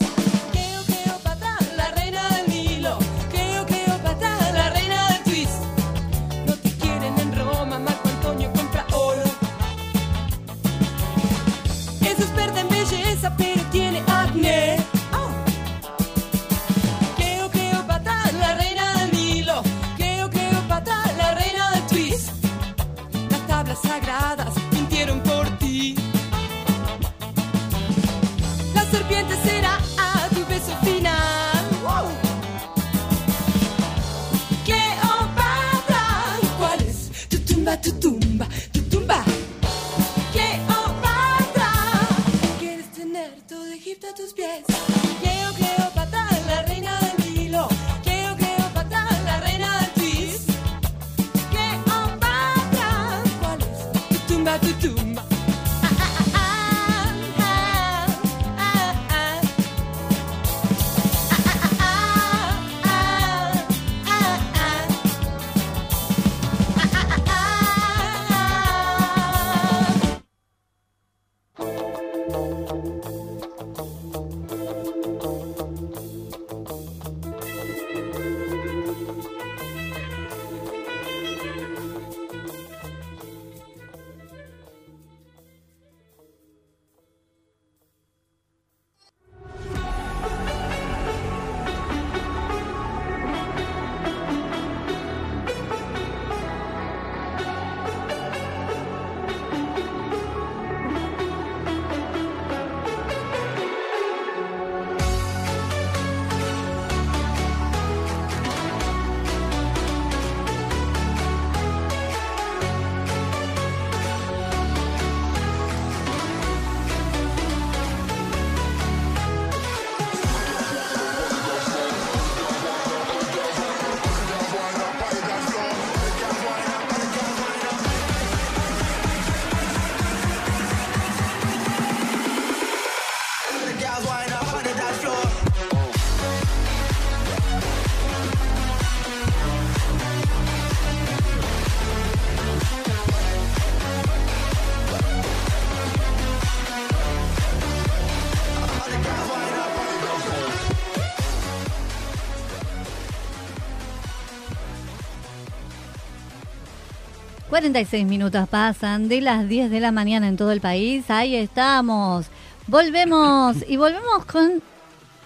[157.60, 161.10] 46 minutos pasan de las 10 de la mañana en todo el país.
[161.10, 162.24] Ahí estamos.
[162.66, 164.62] Volvemos y volvemos con,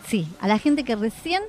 [0.09, 1.45] sí, a la gente que recién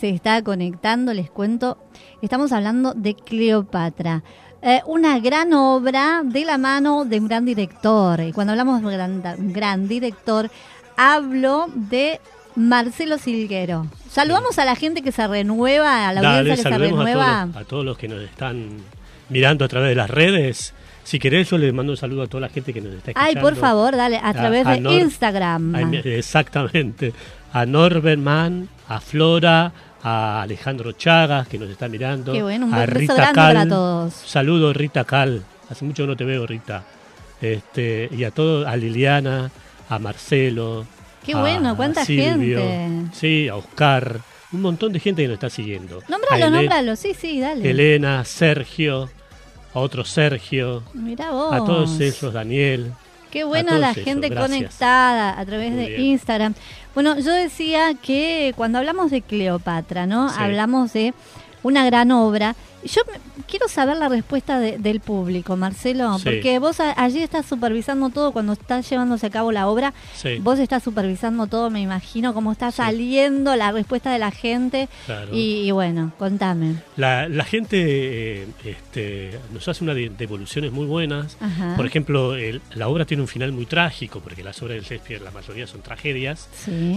[0.00, 1.78] se está conectando, les cuento,
[2.20, 4.24] estamos hablando de Cleopatra.
[4.60, 8.20] Eh, una gran obra de la mano de un gran director.
[8.20, 10.50] Y cuando hablamos de un gran, director,
[10.96, 12.20] hablo de
[12.56, 13.86] Marcelo Silguero.
[14.10, 17.46] Saludamos a la gente que se renueva, a la Dale, audiencia que se a renueva.
[17.52, 18.80] todos, a todos los que nos están
[19.28, 20.74] mirando a través de las redes.
[21.02, 23.38] Si querés, yo les mando un saludo a toda la gente que nos está escuchando.
[23.38, 25.74] Ay, por favor, dale, a través de Nor- Instagram.
[26.04, 27.12] Exactamente.
[27.52, 29.70] A Norberman, a Flora,
[30.02, 32.32] a Alejandro Chagas, que nos está mirando.
[32.32, 33.54] Qué bueno, un a Rita grande Cal.
[33.54, 34.14] para todos.
[34.14, 35.42] Saludo, Rita Cal.
[35.70, 36.82] Hace mucho que no te veo, Rita.
[37.40, 39.50] Este, y a todos, a Liliana,
[39.88, 40.86] a Marcelo.
[41.24, 43.16] Qué bueno, cuánta Silvio, gente.
[43.16, 44.20] Sí, a Oscar.
[44.54, 46.00] Un montón de gente que nos está siguiendo.
[46.08, 47.68] Nómbralo, A Ele- nómbralo, sí, sí, dale.
[47.68, 49.10] Elena, Sergio,
[49.74, 51.52] a otro Sergio, Mirá vos.
[51.52, 52.92] a todos ellos, Daniel.
[53.30, 56.00] Qué buena la gente conectada a través Muy de bien.
[56.02, 56.54] Instagram.
[56.94, 60.28] Bueno, yo decía que cuando hablamos de Cleopatra, ¿no?
[60.28, 60.36] Sí.
[60.38, 61.14] Hablamos de
[61.64, 62.54] una gran obra.
[62.84, 66.24] Yo me- quiero saber la respuesta de- del público, Marcelo, Sí.
[66.24, 69.94] porque vos a- allí estás supervisando todo cuando está llevándose a cabo la obra.
[70.14, 70.36] Sí.
[70.40, 74.88] Vos estás supervisando todo, me imagino, cómo está saliendo la respuesta de la gente.
[75.06, 75.34] Claro.
[75.34, 76.76] Y, y bueno, contame.
[76.96, 81.36] La, la gente eh, este, nos hace unas de- devoluciones muy buenas.
[81.40, 81.74] Ajá.
[81.76, 85.22] Por ejemplo, el- la obra tiene un final muy trágico, porque las obras de Shakespeare,
[85.22, 86.48] la mayoría son tragedias.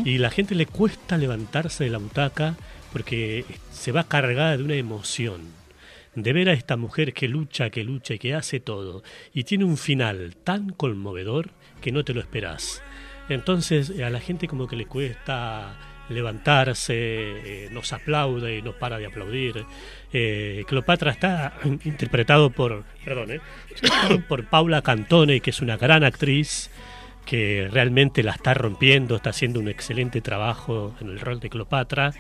[0.06, 2.56] Y la gente le cuesta levantarse de la butaca
[2.94, 5.57] porque se va cargada de una emoción.
[6.18, 9.04] De ver a esta mujer que lucha, que lucha y que hace todo.
[9.36, 12.82] Y tiene un final tan conmovedor que no te lo esperás.
[13.30, 15.78] Entonces a la gente como que le cuesta
[16.10, 19.64] levantarse, eh, nos aplaude y no para de aplaudir.
[20.12, 21.54] Eh, Cleopatra está
[21.84, 23.40] interpretado por, perdón, eh,
[24.28, 26.72] por Paula Cantone, que es una gran actriz
[27.28, 32.14] que realmente la está rompiendo, está haciendo un excelente trabajo en el rol de Cleopatra,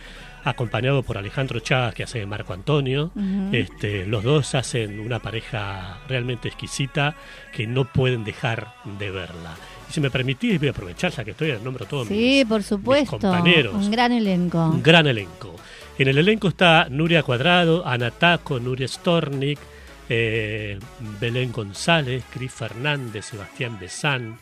[0.44, 3.12] acompañado por Alejandro Chagas, que hace Marco Antonio.
[3.52, 7.16] Este, los dos hacen una pareja realmente exquisita
[7.54, 9.56] que no pueden dejar de verla.
[9.90, 12.64] Y si me permitís, voy a aprovechar, ya que estoy, el nombre todo Sí, por
[12.64, 13.18] supuesto.
[13.20, 13.74] compañeros.
[13.74, 14.66] Un gran elenco.
[14.68, 15.56] un gran elenco.
[15.98, 19.58] En el elenco está Nuria Cuadrado, Ana Taco, Nuria Stornik,
[20.10, 20.78] eh,
[21.20, 24.38] Belén González, Cris Fernández, Sebastián Besán,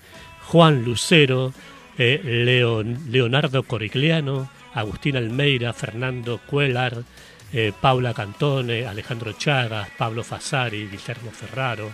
[0.48, 1.54] Juan Lucero,
[1.98, 7.04] eh, Leon- Leonardo Corigliano, Agustín Almeida, Fernando Cuellar,
[7.52, 11.90] eh, Paula Cantone, Alejandro Chagas, Pablo Fasari, Guillermo Ferraro,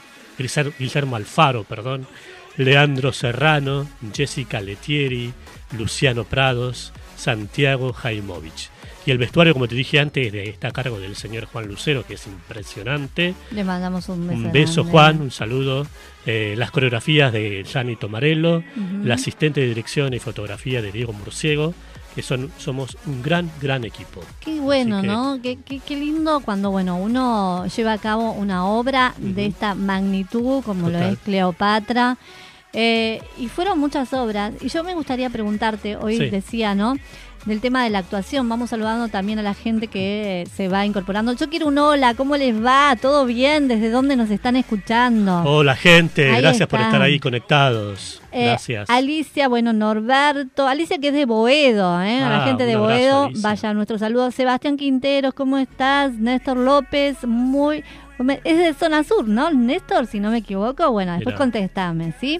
[0.79, 2.07] Guillermo Alfaro, perdón,
[2.57, 5.31] Leandro Serrano, Jessica Letieri,
[5.77, 8.69] Luciano Prados, Santiago Jaimovich.
[9.05, 12.05] Y el vestuario, como te dije antes, de- está a cargo del señor Juan Lucero,
[12.05, 13.33] que es impresionante.
[13.51, 14.37] Le mandamos un beso.
[14.39, 14.91] Un beso, grande.
[14.91, 15.87] Juan, un saludo.
[16.25, 18.65] Eh, las coreografías de Gianni Tomarello, Ujú.
[19.03, 21.73] la asistente de dirección y fotografía de Diego Murciego,
[22.15, 24.21] que son, somos un gran, gran equipo.
[24.39, 25.39] Qué bueno, que- ¿no?
[25.41, 30.63] Qué, qué- qué lindo cuando bueno uno lleva a cabo una obra de esta magnitud
[30.63, 32.17] como lo es Cleopatra.
[32.73, 34.53] Eh, y fueron muchas obras.
[34.61, 36.29] Y yo me gustaría preguntarte, hoy Sí.
[36.29, 36.95] decía, ¿no?
[37.45, 38.47] Del tema de la actuación.
[38.47, 41.33] Vamos saludando también a la gente que eh, se va incorporando.
[41.33, 42.95] Yo quiero un hola, ¿cómo les va?
[43.01, 43.67] ¿Todo bien?
[43.67, 45.41] ¿Desde dónde nos están escuchando?
[45.43, 48.21] Hola, gente, Ahí gracias por estar ahí conectados.
[48.31, 48.87] Eh, Gracias.
[48.91, 50.67] Alicia, bueno, Norberto.
[50.67, 52.21] Alicia que es de Boedo, ¿eh?
[52.21, 53.49] a la Ah, gente de abrazo, Boedo, Alicia.
[53.49, 54.29] vaya nuestro saludo.
[54.29, 56.13] Sebastián Quinteros, ¿cómo estás?
[56.13, 57.83] Néstor López, muy...
[58.43, 59.49] Es de zona sur, ¿no?
[59.49, 60.91] Néstor, si no me equivoco.
[60.91, 61.37] Bueno, después Mirá.
[61.39, 62.39] contestame, ¿sí?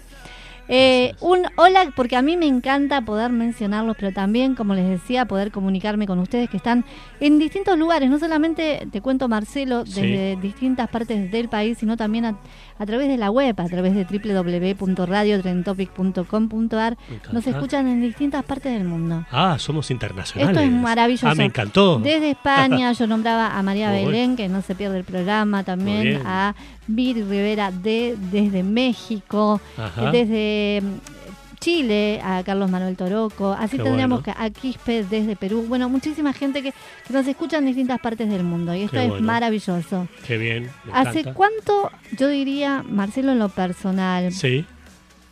[0.74, 5.26] Eh, un hola, porque a mí me encanta poder mencionarlos, pero también, como les decía,
[5.26, 6.86] poder comunicarme con ustedes que están
[7.20, 8.10] en distintos lugares.
[8.10, 10.00] No solamente, te cuento Marcelo, Sí.
[10.02, 12.38] desde distintas partes del país, sino también a,
[12.80, 16.98] a través de la web, a través de www.radiotrentopic.com.ar.
[17.32, 19.26] Nos escuchan en distintas partes del mundo.
[19.32, 20.58] Ah, somos internacionales.
[20.58, 21.28] Esto es maravilloso.
[21.28, 22.00] Ah, me encantó.
[22.00, 26.22] Desde España yo nombraba a María Muy Belén, que no se pierde el programa, también
[26.26, 26.56] a
[26.88, 30.12] Viri Rivera de, desde México, Ajá.
[30.12, 34.36] desde mm, Chile, a Carlos Manuel Toroco, así Qué tendríamos bueno.
[34.40, 36.72] que a Quispe desde Perú, bueno, muchísima gente que,
[37.06, 39.26] que nos escucha en distintas partes del mundo y esto Qué es bueno.
[39.28, 40.08] maravilloso.
[40.26, 40.72] Qué bien.
[40.86, 41.34] me ¿Hace encanta.
[41.36, 44.66] cuánto, yo diría, Marcelo, en lo personal, Sí.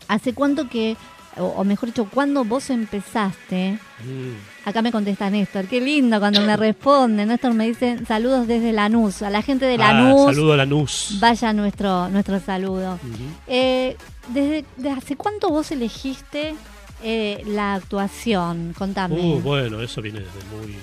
[0.07, 0.97] hace cuánto que,
[1.37, 4.67] o, o mejor dicho, cuándo vos empezaste Mm.
[4.69, 7.25] Acá me contesta Néstor, qué lindo cuando me responde.
[7.25, 9.21] Néstor me dice saludos desde Lanús.
[9.23, 11.17] A la gente de Ah, Lanús, saludo a Lanús.
[11.19, 12.97] vaya nuestro, nuestro saludo.
[13.45, 13.97] Eh,
[14.29, 16.55] desde, ¿Desde hace cuánto vos elegiste
[17.03, 18.73] eh, la actuación?
[18.77, 19.15] Contame.
[19.19, 20.75] Uh, bueno, eso viene desde muy,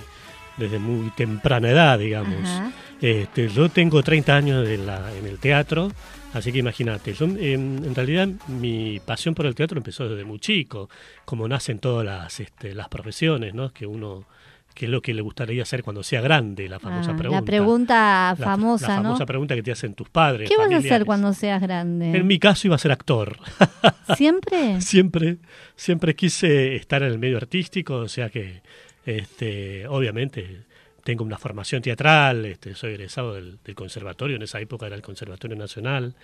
[0.58, 2.36] desde muy temprana edad, digamos.
[3.00, 5.90] Este, yo tengo 30 años de la- en el teatro,
[6.36, 10.38] así que imagínate, yo, en, en realidad mi pasión por el teatro empezó desde muy
[10.38, 10.88] chico,
[11.24, 13.72] como nacen todas las, este, las profesiones, ¿no?
[13.72, 14.24] Que uno,
[14.74, 17.40] que es lo que le gustaría hacer cuando sea grande, la famosa Ah, pregunta.
[17.40, 17.94] La pregunta
[18.38, 19.02] La- famosa, la ¿no?
[19.04, 20.48] famosa pregunta que te hacen tus padres.
[20.50, 22.14] ¿Qué vas a hacer cuando seas grande?
[22.16, 23.38] En mi caso iba a ser actor.
[24.16, 24.80] ¿Siempre?
[24.82, 25.38] siempre,
[25.76, 28.60] siempre quise estar en el medio artístico, o sea que,
[29.06, 30.65] este, obviamente,
[31.06, 35.02] tengo una formación teatral, este, soy egresado del, del conservatorio, en esa época era el
[35.02, 36.16] Conservatorio Nacional,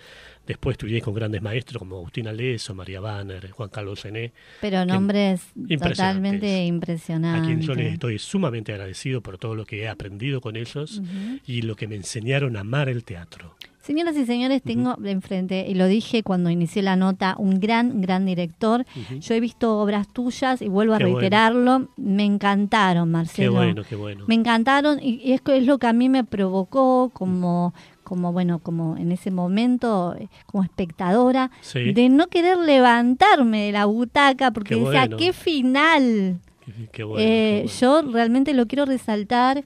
[0.45, 5.41] después estudié con grandes maestros como Agustín Aleso, María Banner, Juan Carlos René, Pero nombres
[5.55, 5.97] Impresionantes.
[5.97, 7.47] totalmente a impresionantes.
[7.47, 11.01] quien yo les estoy sumamente agradecido por todo lo que he aprendido con ellos
[11.47, 13.55] y lo que me enseñaron a amar el teatro.
[13.83, 17.99] Señoras y señores, tengo de enfrente, y lo dije cuando inicié la nota, un gran,
[18.01, 18.85] gran director.
[19.19, 21.17] Yo he visto obras tuyas y vuelvo a Qué bueno.
[21.19, 21.87] reiterarlo.
[21.97, 23.51] Me encantaron, Qué Marcelo.
[23.51, 24.23] bueno, qué bueno.
[24.25, 27.73] Me encantaron y, y es, es lo que a mí me provocó como,
[28.05, 31.91] como bueno, como en ese momento, eh, como espectadora, Sí.
[31.91, 35.17] de no querer levantarme de la butaca porque Qué decía, bueno.
[35.17, 36.39] qué final.
[36.65, 38.05] Qué, qué bueno, Eh, qué bueno.
[38.07, 39.65] Yo realmente lo quiero resaltar.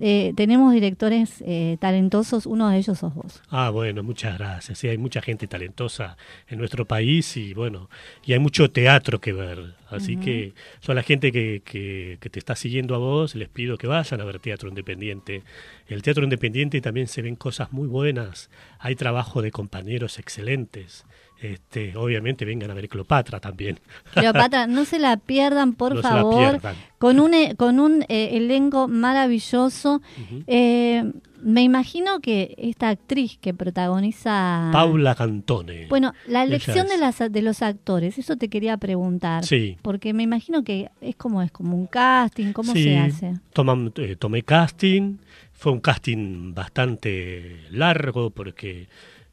[0.00, 3.42] Eh, tenemos directores eh, talentosos, uno de ellos sos vos.
[3.50, 4.78] Ah, bueno, muchas gracias.
[4.78, 6.16] Sí, hay mucha gente talentosa
[6.48, 7.90] en nuestro país y bueno,
[8.24, 9.74] y hay mucho teatro que ver.
[9.90, 13.48] Así que yo a la gente que, que, que te está siguiendo a vos les
[13.48, 15.42] pido que vayan a ver teatro independiente.
[15.86, 18.50] El teatro independiente también se ven cosas muy buenas.
[18.78, 21.06] Hay trabajo de compañeros excelentes.
[21.40, 23.78] Este, obviamente vengan a ver Cleopatra también.
[24.12, 26.36] Cleopatra, no se la pierdan, por No favor.
[26.52, 26.74] pierdan.
[26.98, 30.02] Con un, e- con un eh, elenco maravilloso.
[30.48, 34.70] Eh, me imagino que esta actriz que protagoniza...
[34.72, 35.86] Paula Cantone.
[35.88, 39.44] Bueno, la elección de, las, de los actores, eso te quería preguntar.
[39.44, 39.76] Sí.
[39.82, 43.34] Porque me imagino que es como es como un casting, ¿cómo Sí, se hace?
[43.54, 45.18] toman- eh, tomé casting,
[45.52, 48.88] fue un casting bastante largo porque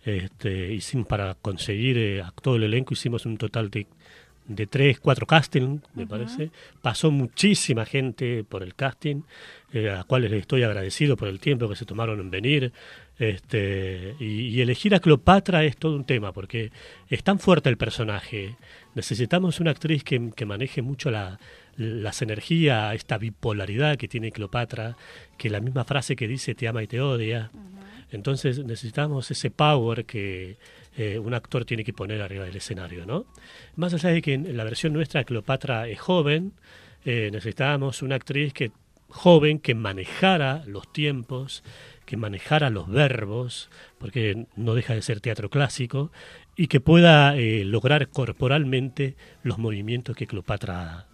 [0.05, 3.87] este, hicimos para conseguir eh, a todo el elenco, hicimos un total de
[4.47, 6.51] de tres, cuatro castings, me parece.
[6.81, 9.21] Pasó muchísima gente por el casting,
[9.73, 12.71] eh, a cuales les estoy agradecido por el tiempo que se tomaron en venir.
[13.17, 16.71] Este, y, y elegir a Cleopatra es todo un tema, porque
[17.09, 18.55] es tan fuerte el personaje.
[18.93, 21.39] Necesitamos una actriz que, que maneje mucho la,
[21.77, 24.95] las energías, esta bipolaridad que tiene Cleopatra,
[25.37, 27.51] que la misma frase que dice te ama y te odia.
[28.11, 30.57] Entonces necesitamos ese power que
[30.97, 33.25] eh, un actor tiene que poner arriba del escenario, ¿no?
[33.75, 36.53] Más allá de que en la versión nuestra Cleopatra es joven,
[37.03, 38.71] eh, necesitábamos una actriz que
[39.09, 41.63] joven que manejara los tiempos,
[42.05, 46.11] que manejara los verbos, porque no deja de ser teatro clásico,
[46.55, 51.07] y que pueda eh, lograr corporalmente los movimientos que Cleopatra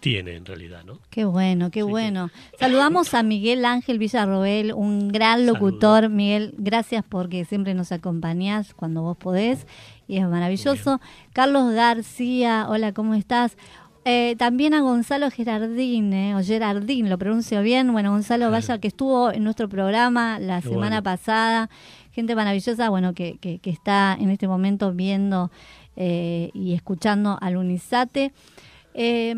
[0.00, 1.00] tiene en realidad, ¿no?
[1.10, 2.30] Qué bueno, qué bueno.
[2.58, 6.08] Saludamos a Miguel Ángel Villarroel, un gran locutor.
[6.08, 9.66] Miguel, gracias porque siempre nos acompañás cuando vos podés
[10.06, 11.00] y es maravilloso.
[11.32, 13.56] Carlos García, hola, ¿cómo estás?
[14.04, 17.92] Eh, también a Gonzalo Gerardín, eh, o Gerardín, lo pronuncio bien.
[17.92, 21.02] Bueno, Gonzalo, vaya que estuvo en nuestro programa la Qué semana bueno.
[21.02, 21.70] pasada.
[22.12, 25.50] Gente maravillosa, bueno, que, que, que está en este momento viendo
[25.96, 28.32] eh, y escuchando al Unisate.
[28.94, 29.34] Eh,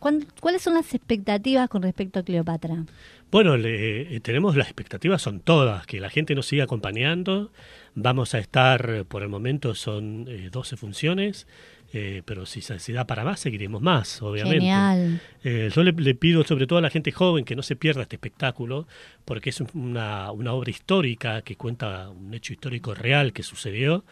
[0.00, 2.84] ¿cuán- ¿Cuáles son las expectativas con respecto a Cleopatra?
[3.30, 7.50] Bueno, le- eh, tenemos las expectativas, son todas, que la gente nos siga acompañando.
[7.94, 11.46] Vamos a estar, por el momento son eh, 12 funciones,
[11.92, 14.58] eh, pero si se, se da para más, seguiremos más, obviamente.
[14.60, 15.20] Genial.
[15.44, 18.02] Eh, yo le, le pido sobre todo a la gente joven que no se pierda
[18.02, 18.86] este espectáculo,
[19.24, 24.04] porque es una, una obra histórica que cuenta un hecho histórico real que sucedió,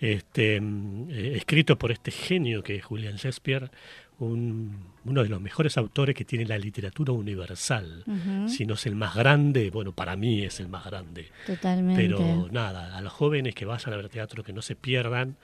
[0.00, 3.70] este, mm, escrito por este genio que es Julian Shakespeare,
[4.18, 8.04] un- uno de los mejores autores que tiene la literatura universal.
[8.48, 11.28] Si no es el más grande, bueno, para mí es el más grande.
[11.46, 12.00] Totalmente.
[12.02, 15.36] Pero nada, a los jóvenes que vayan a ver teatro, que no se pierdan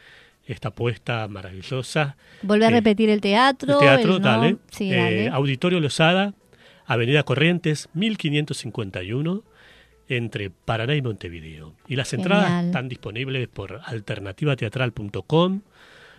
[0.47, 2.17] esta apuesta maravillosa.
[2.43, 3.75] Volver a Eh, repetir el teatro.
[3.75, 4.57] el teatro, el no- dale.
[4.71, 5.29] Sí, Eh, dale.
[5.29, 6.35] Auditorio Lozada,
[6.87, 9.45] Avenida Corrientes, 1551,
[10.09, 11.75] entre Paraná y Montevideo.
[11.87, 15.61] Y las entradas están disponibles por alternativateatral.com.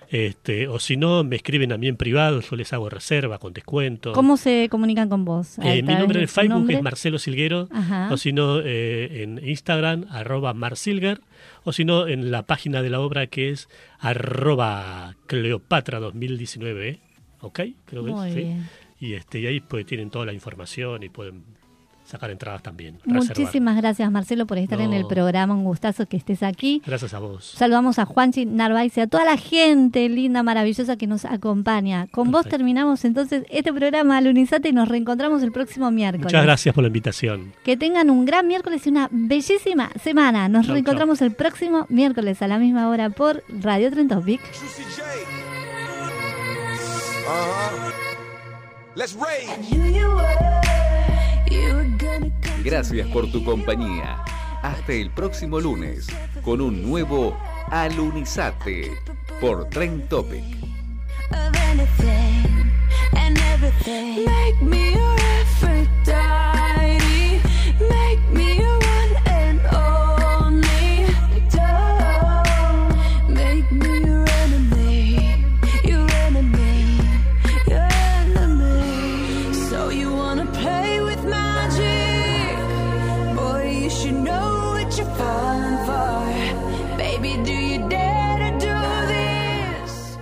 [0.10, 3.54] Este, o si no, me escriben a mí en privado, yo les hago reserva con
[3.54, 4.12] descuento.
[4.14, 5.58] ¿Cómo se comunican con vos?
[5.60, 6.76] ¿A Eh, mi nombre en Facebook nombre?
[6.76, 8.10] es Marcelo Silguero, Ajá.
[8.12, 11.22] o si no, eh, en Instagram, arroba marsilger,
[11.64, 17.00] o si no, en la página de la obra que es arroba Cleopatra 2019,
[17.42, 17.60] ¿ok?
[17.86, 18.36] Creo que es, Muy sí.
[18.38, 18.70] bien.
[19.00, 21.44] Y, este, y ahí pues tienen toda la información y pueden
[22.06, 23.00] sacar entradas también.
[23.04, 23.24] reservar.
[23.24, 25.54] Muchísimas gracias, Marcelo, por estar en el programa.
[25.54, 26.82] Un gustazo que estés aquí.
[26.86, 27.54] Gracias a vos.
[27.58, 32.08] Saludamos a Juanchi Narváez y a toda la gente linda, maravillosa que nos acompaña.
[32.08, 36.26] Con vos terminamos entonces este programa Lunizate y nos reencontramos el próximo miércoles.
[36.26, 37.54] Muchas gracias por la invitación.
[37.64, 40.50] Que tengan un gran miércoles y una bellísima semana.
[40.50, 44.42] Nos Chau, reencontramos el próximo miércoles a la misma hora por Radio Trentopic.
[48.96, 50.83] Let's rage.
[52.64, 54.24] Gracias por tu compañía.
[54.62, 56.08] Hasta el próximo lunes
[56.42, 57.38] con un nuevo
[57.70, 58.92] Alunizate
[59.42, 60.44] por Tren Topic.
[63.86, 66.63] Make me your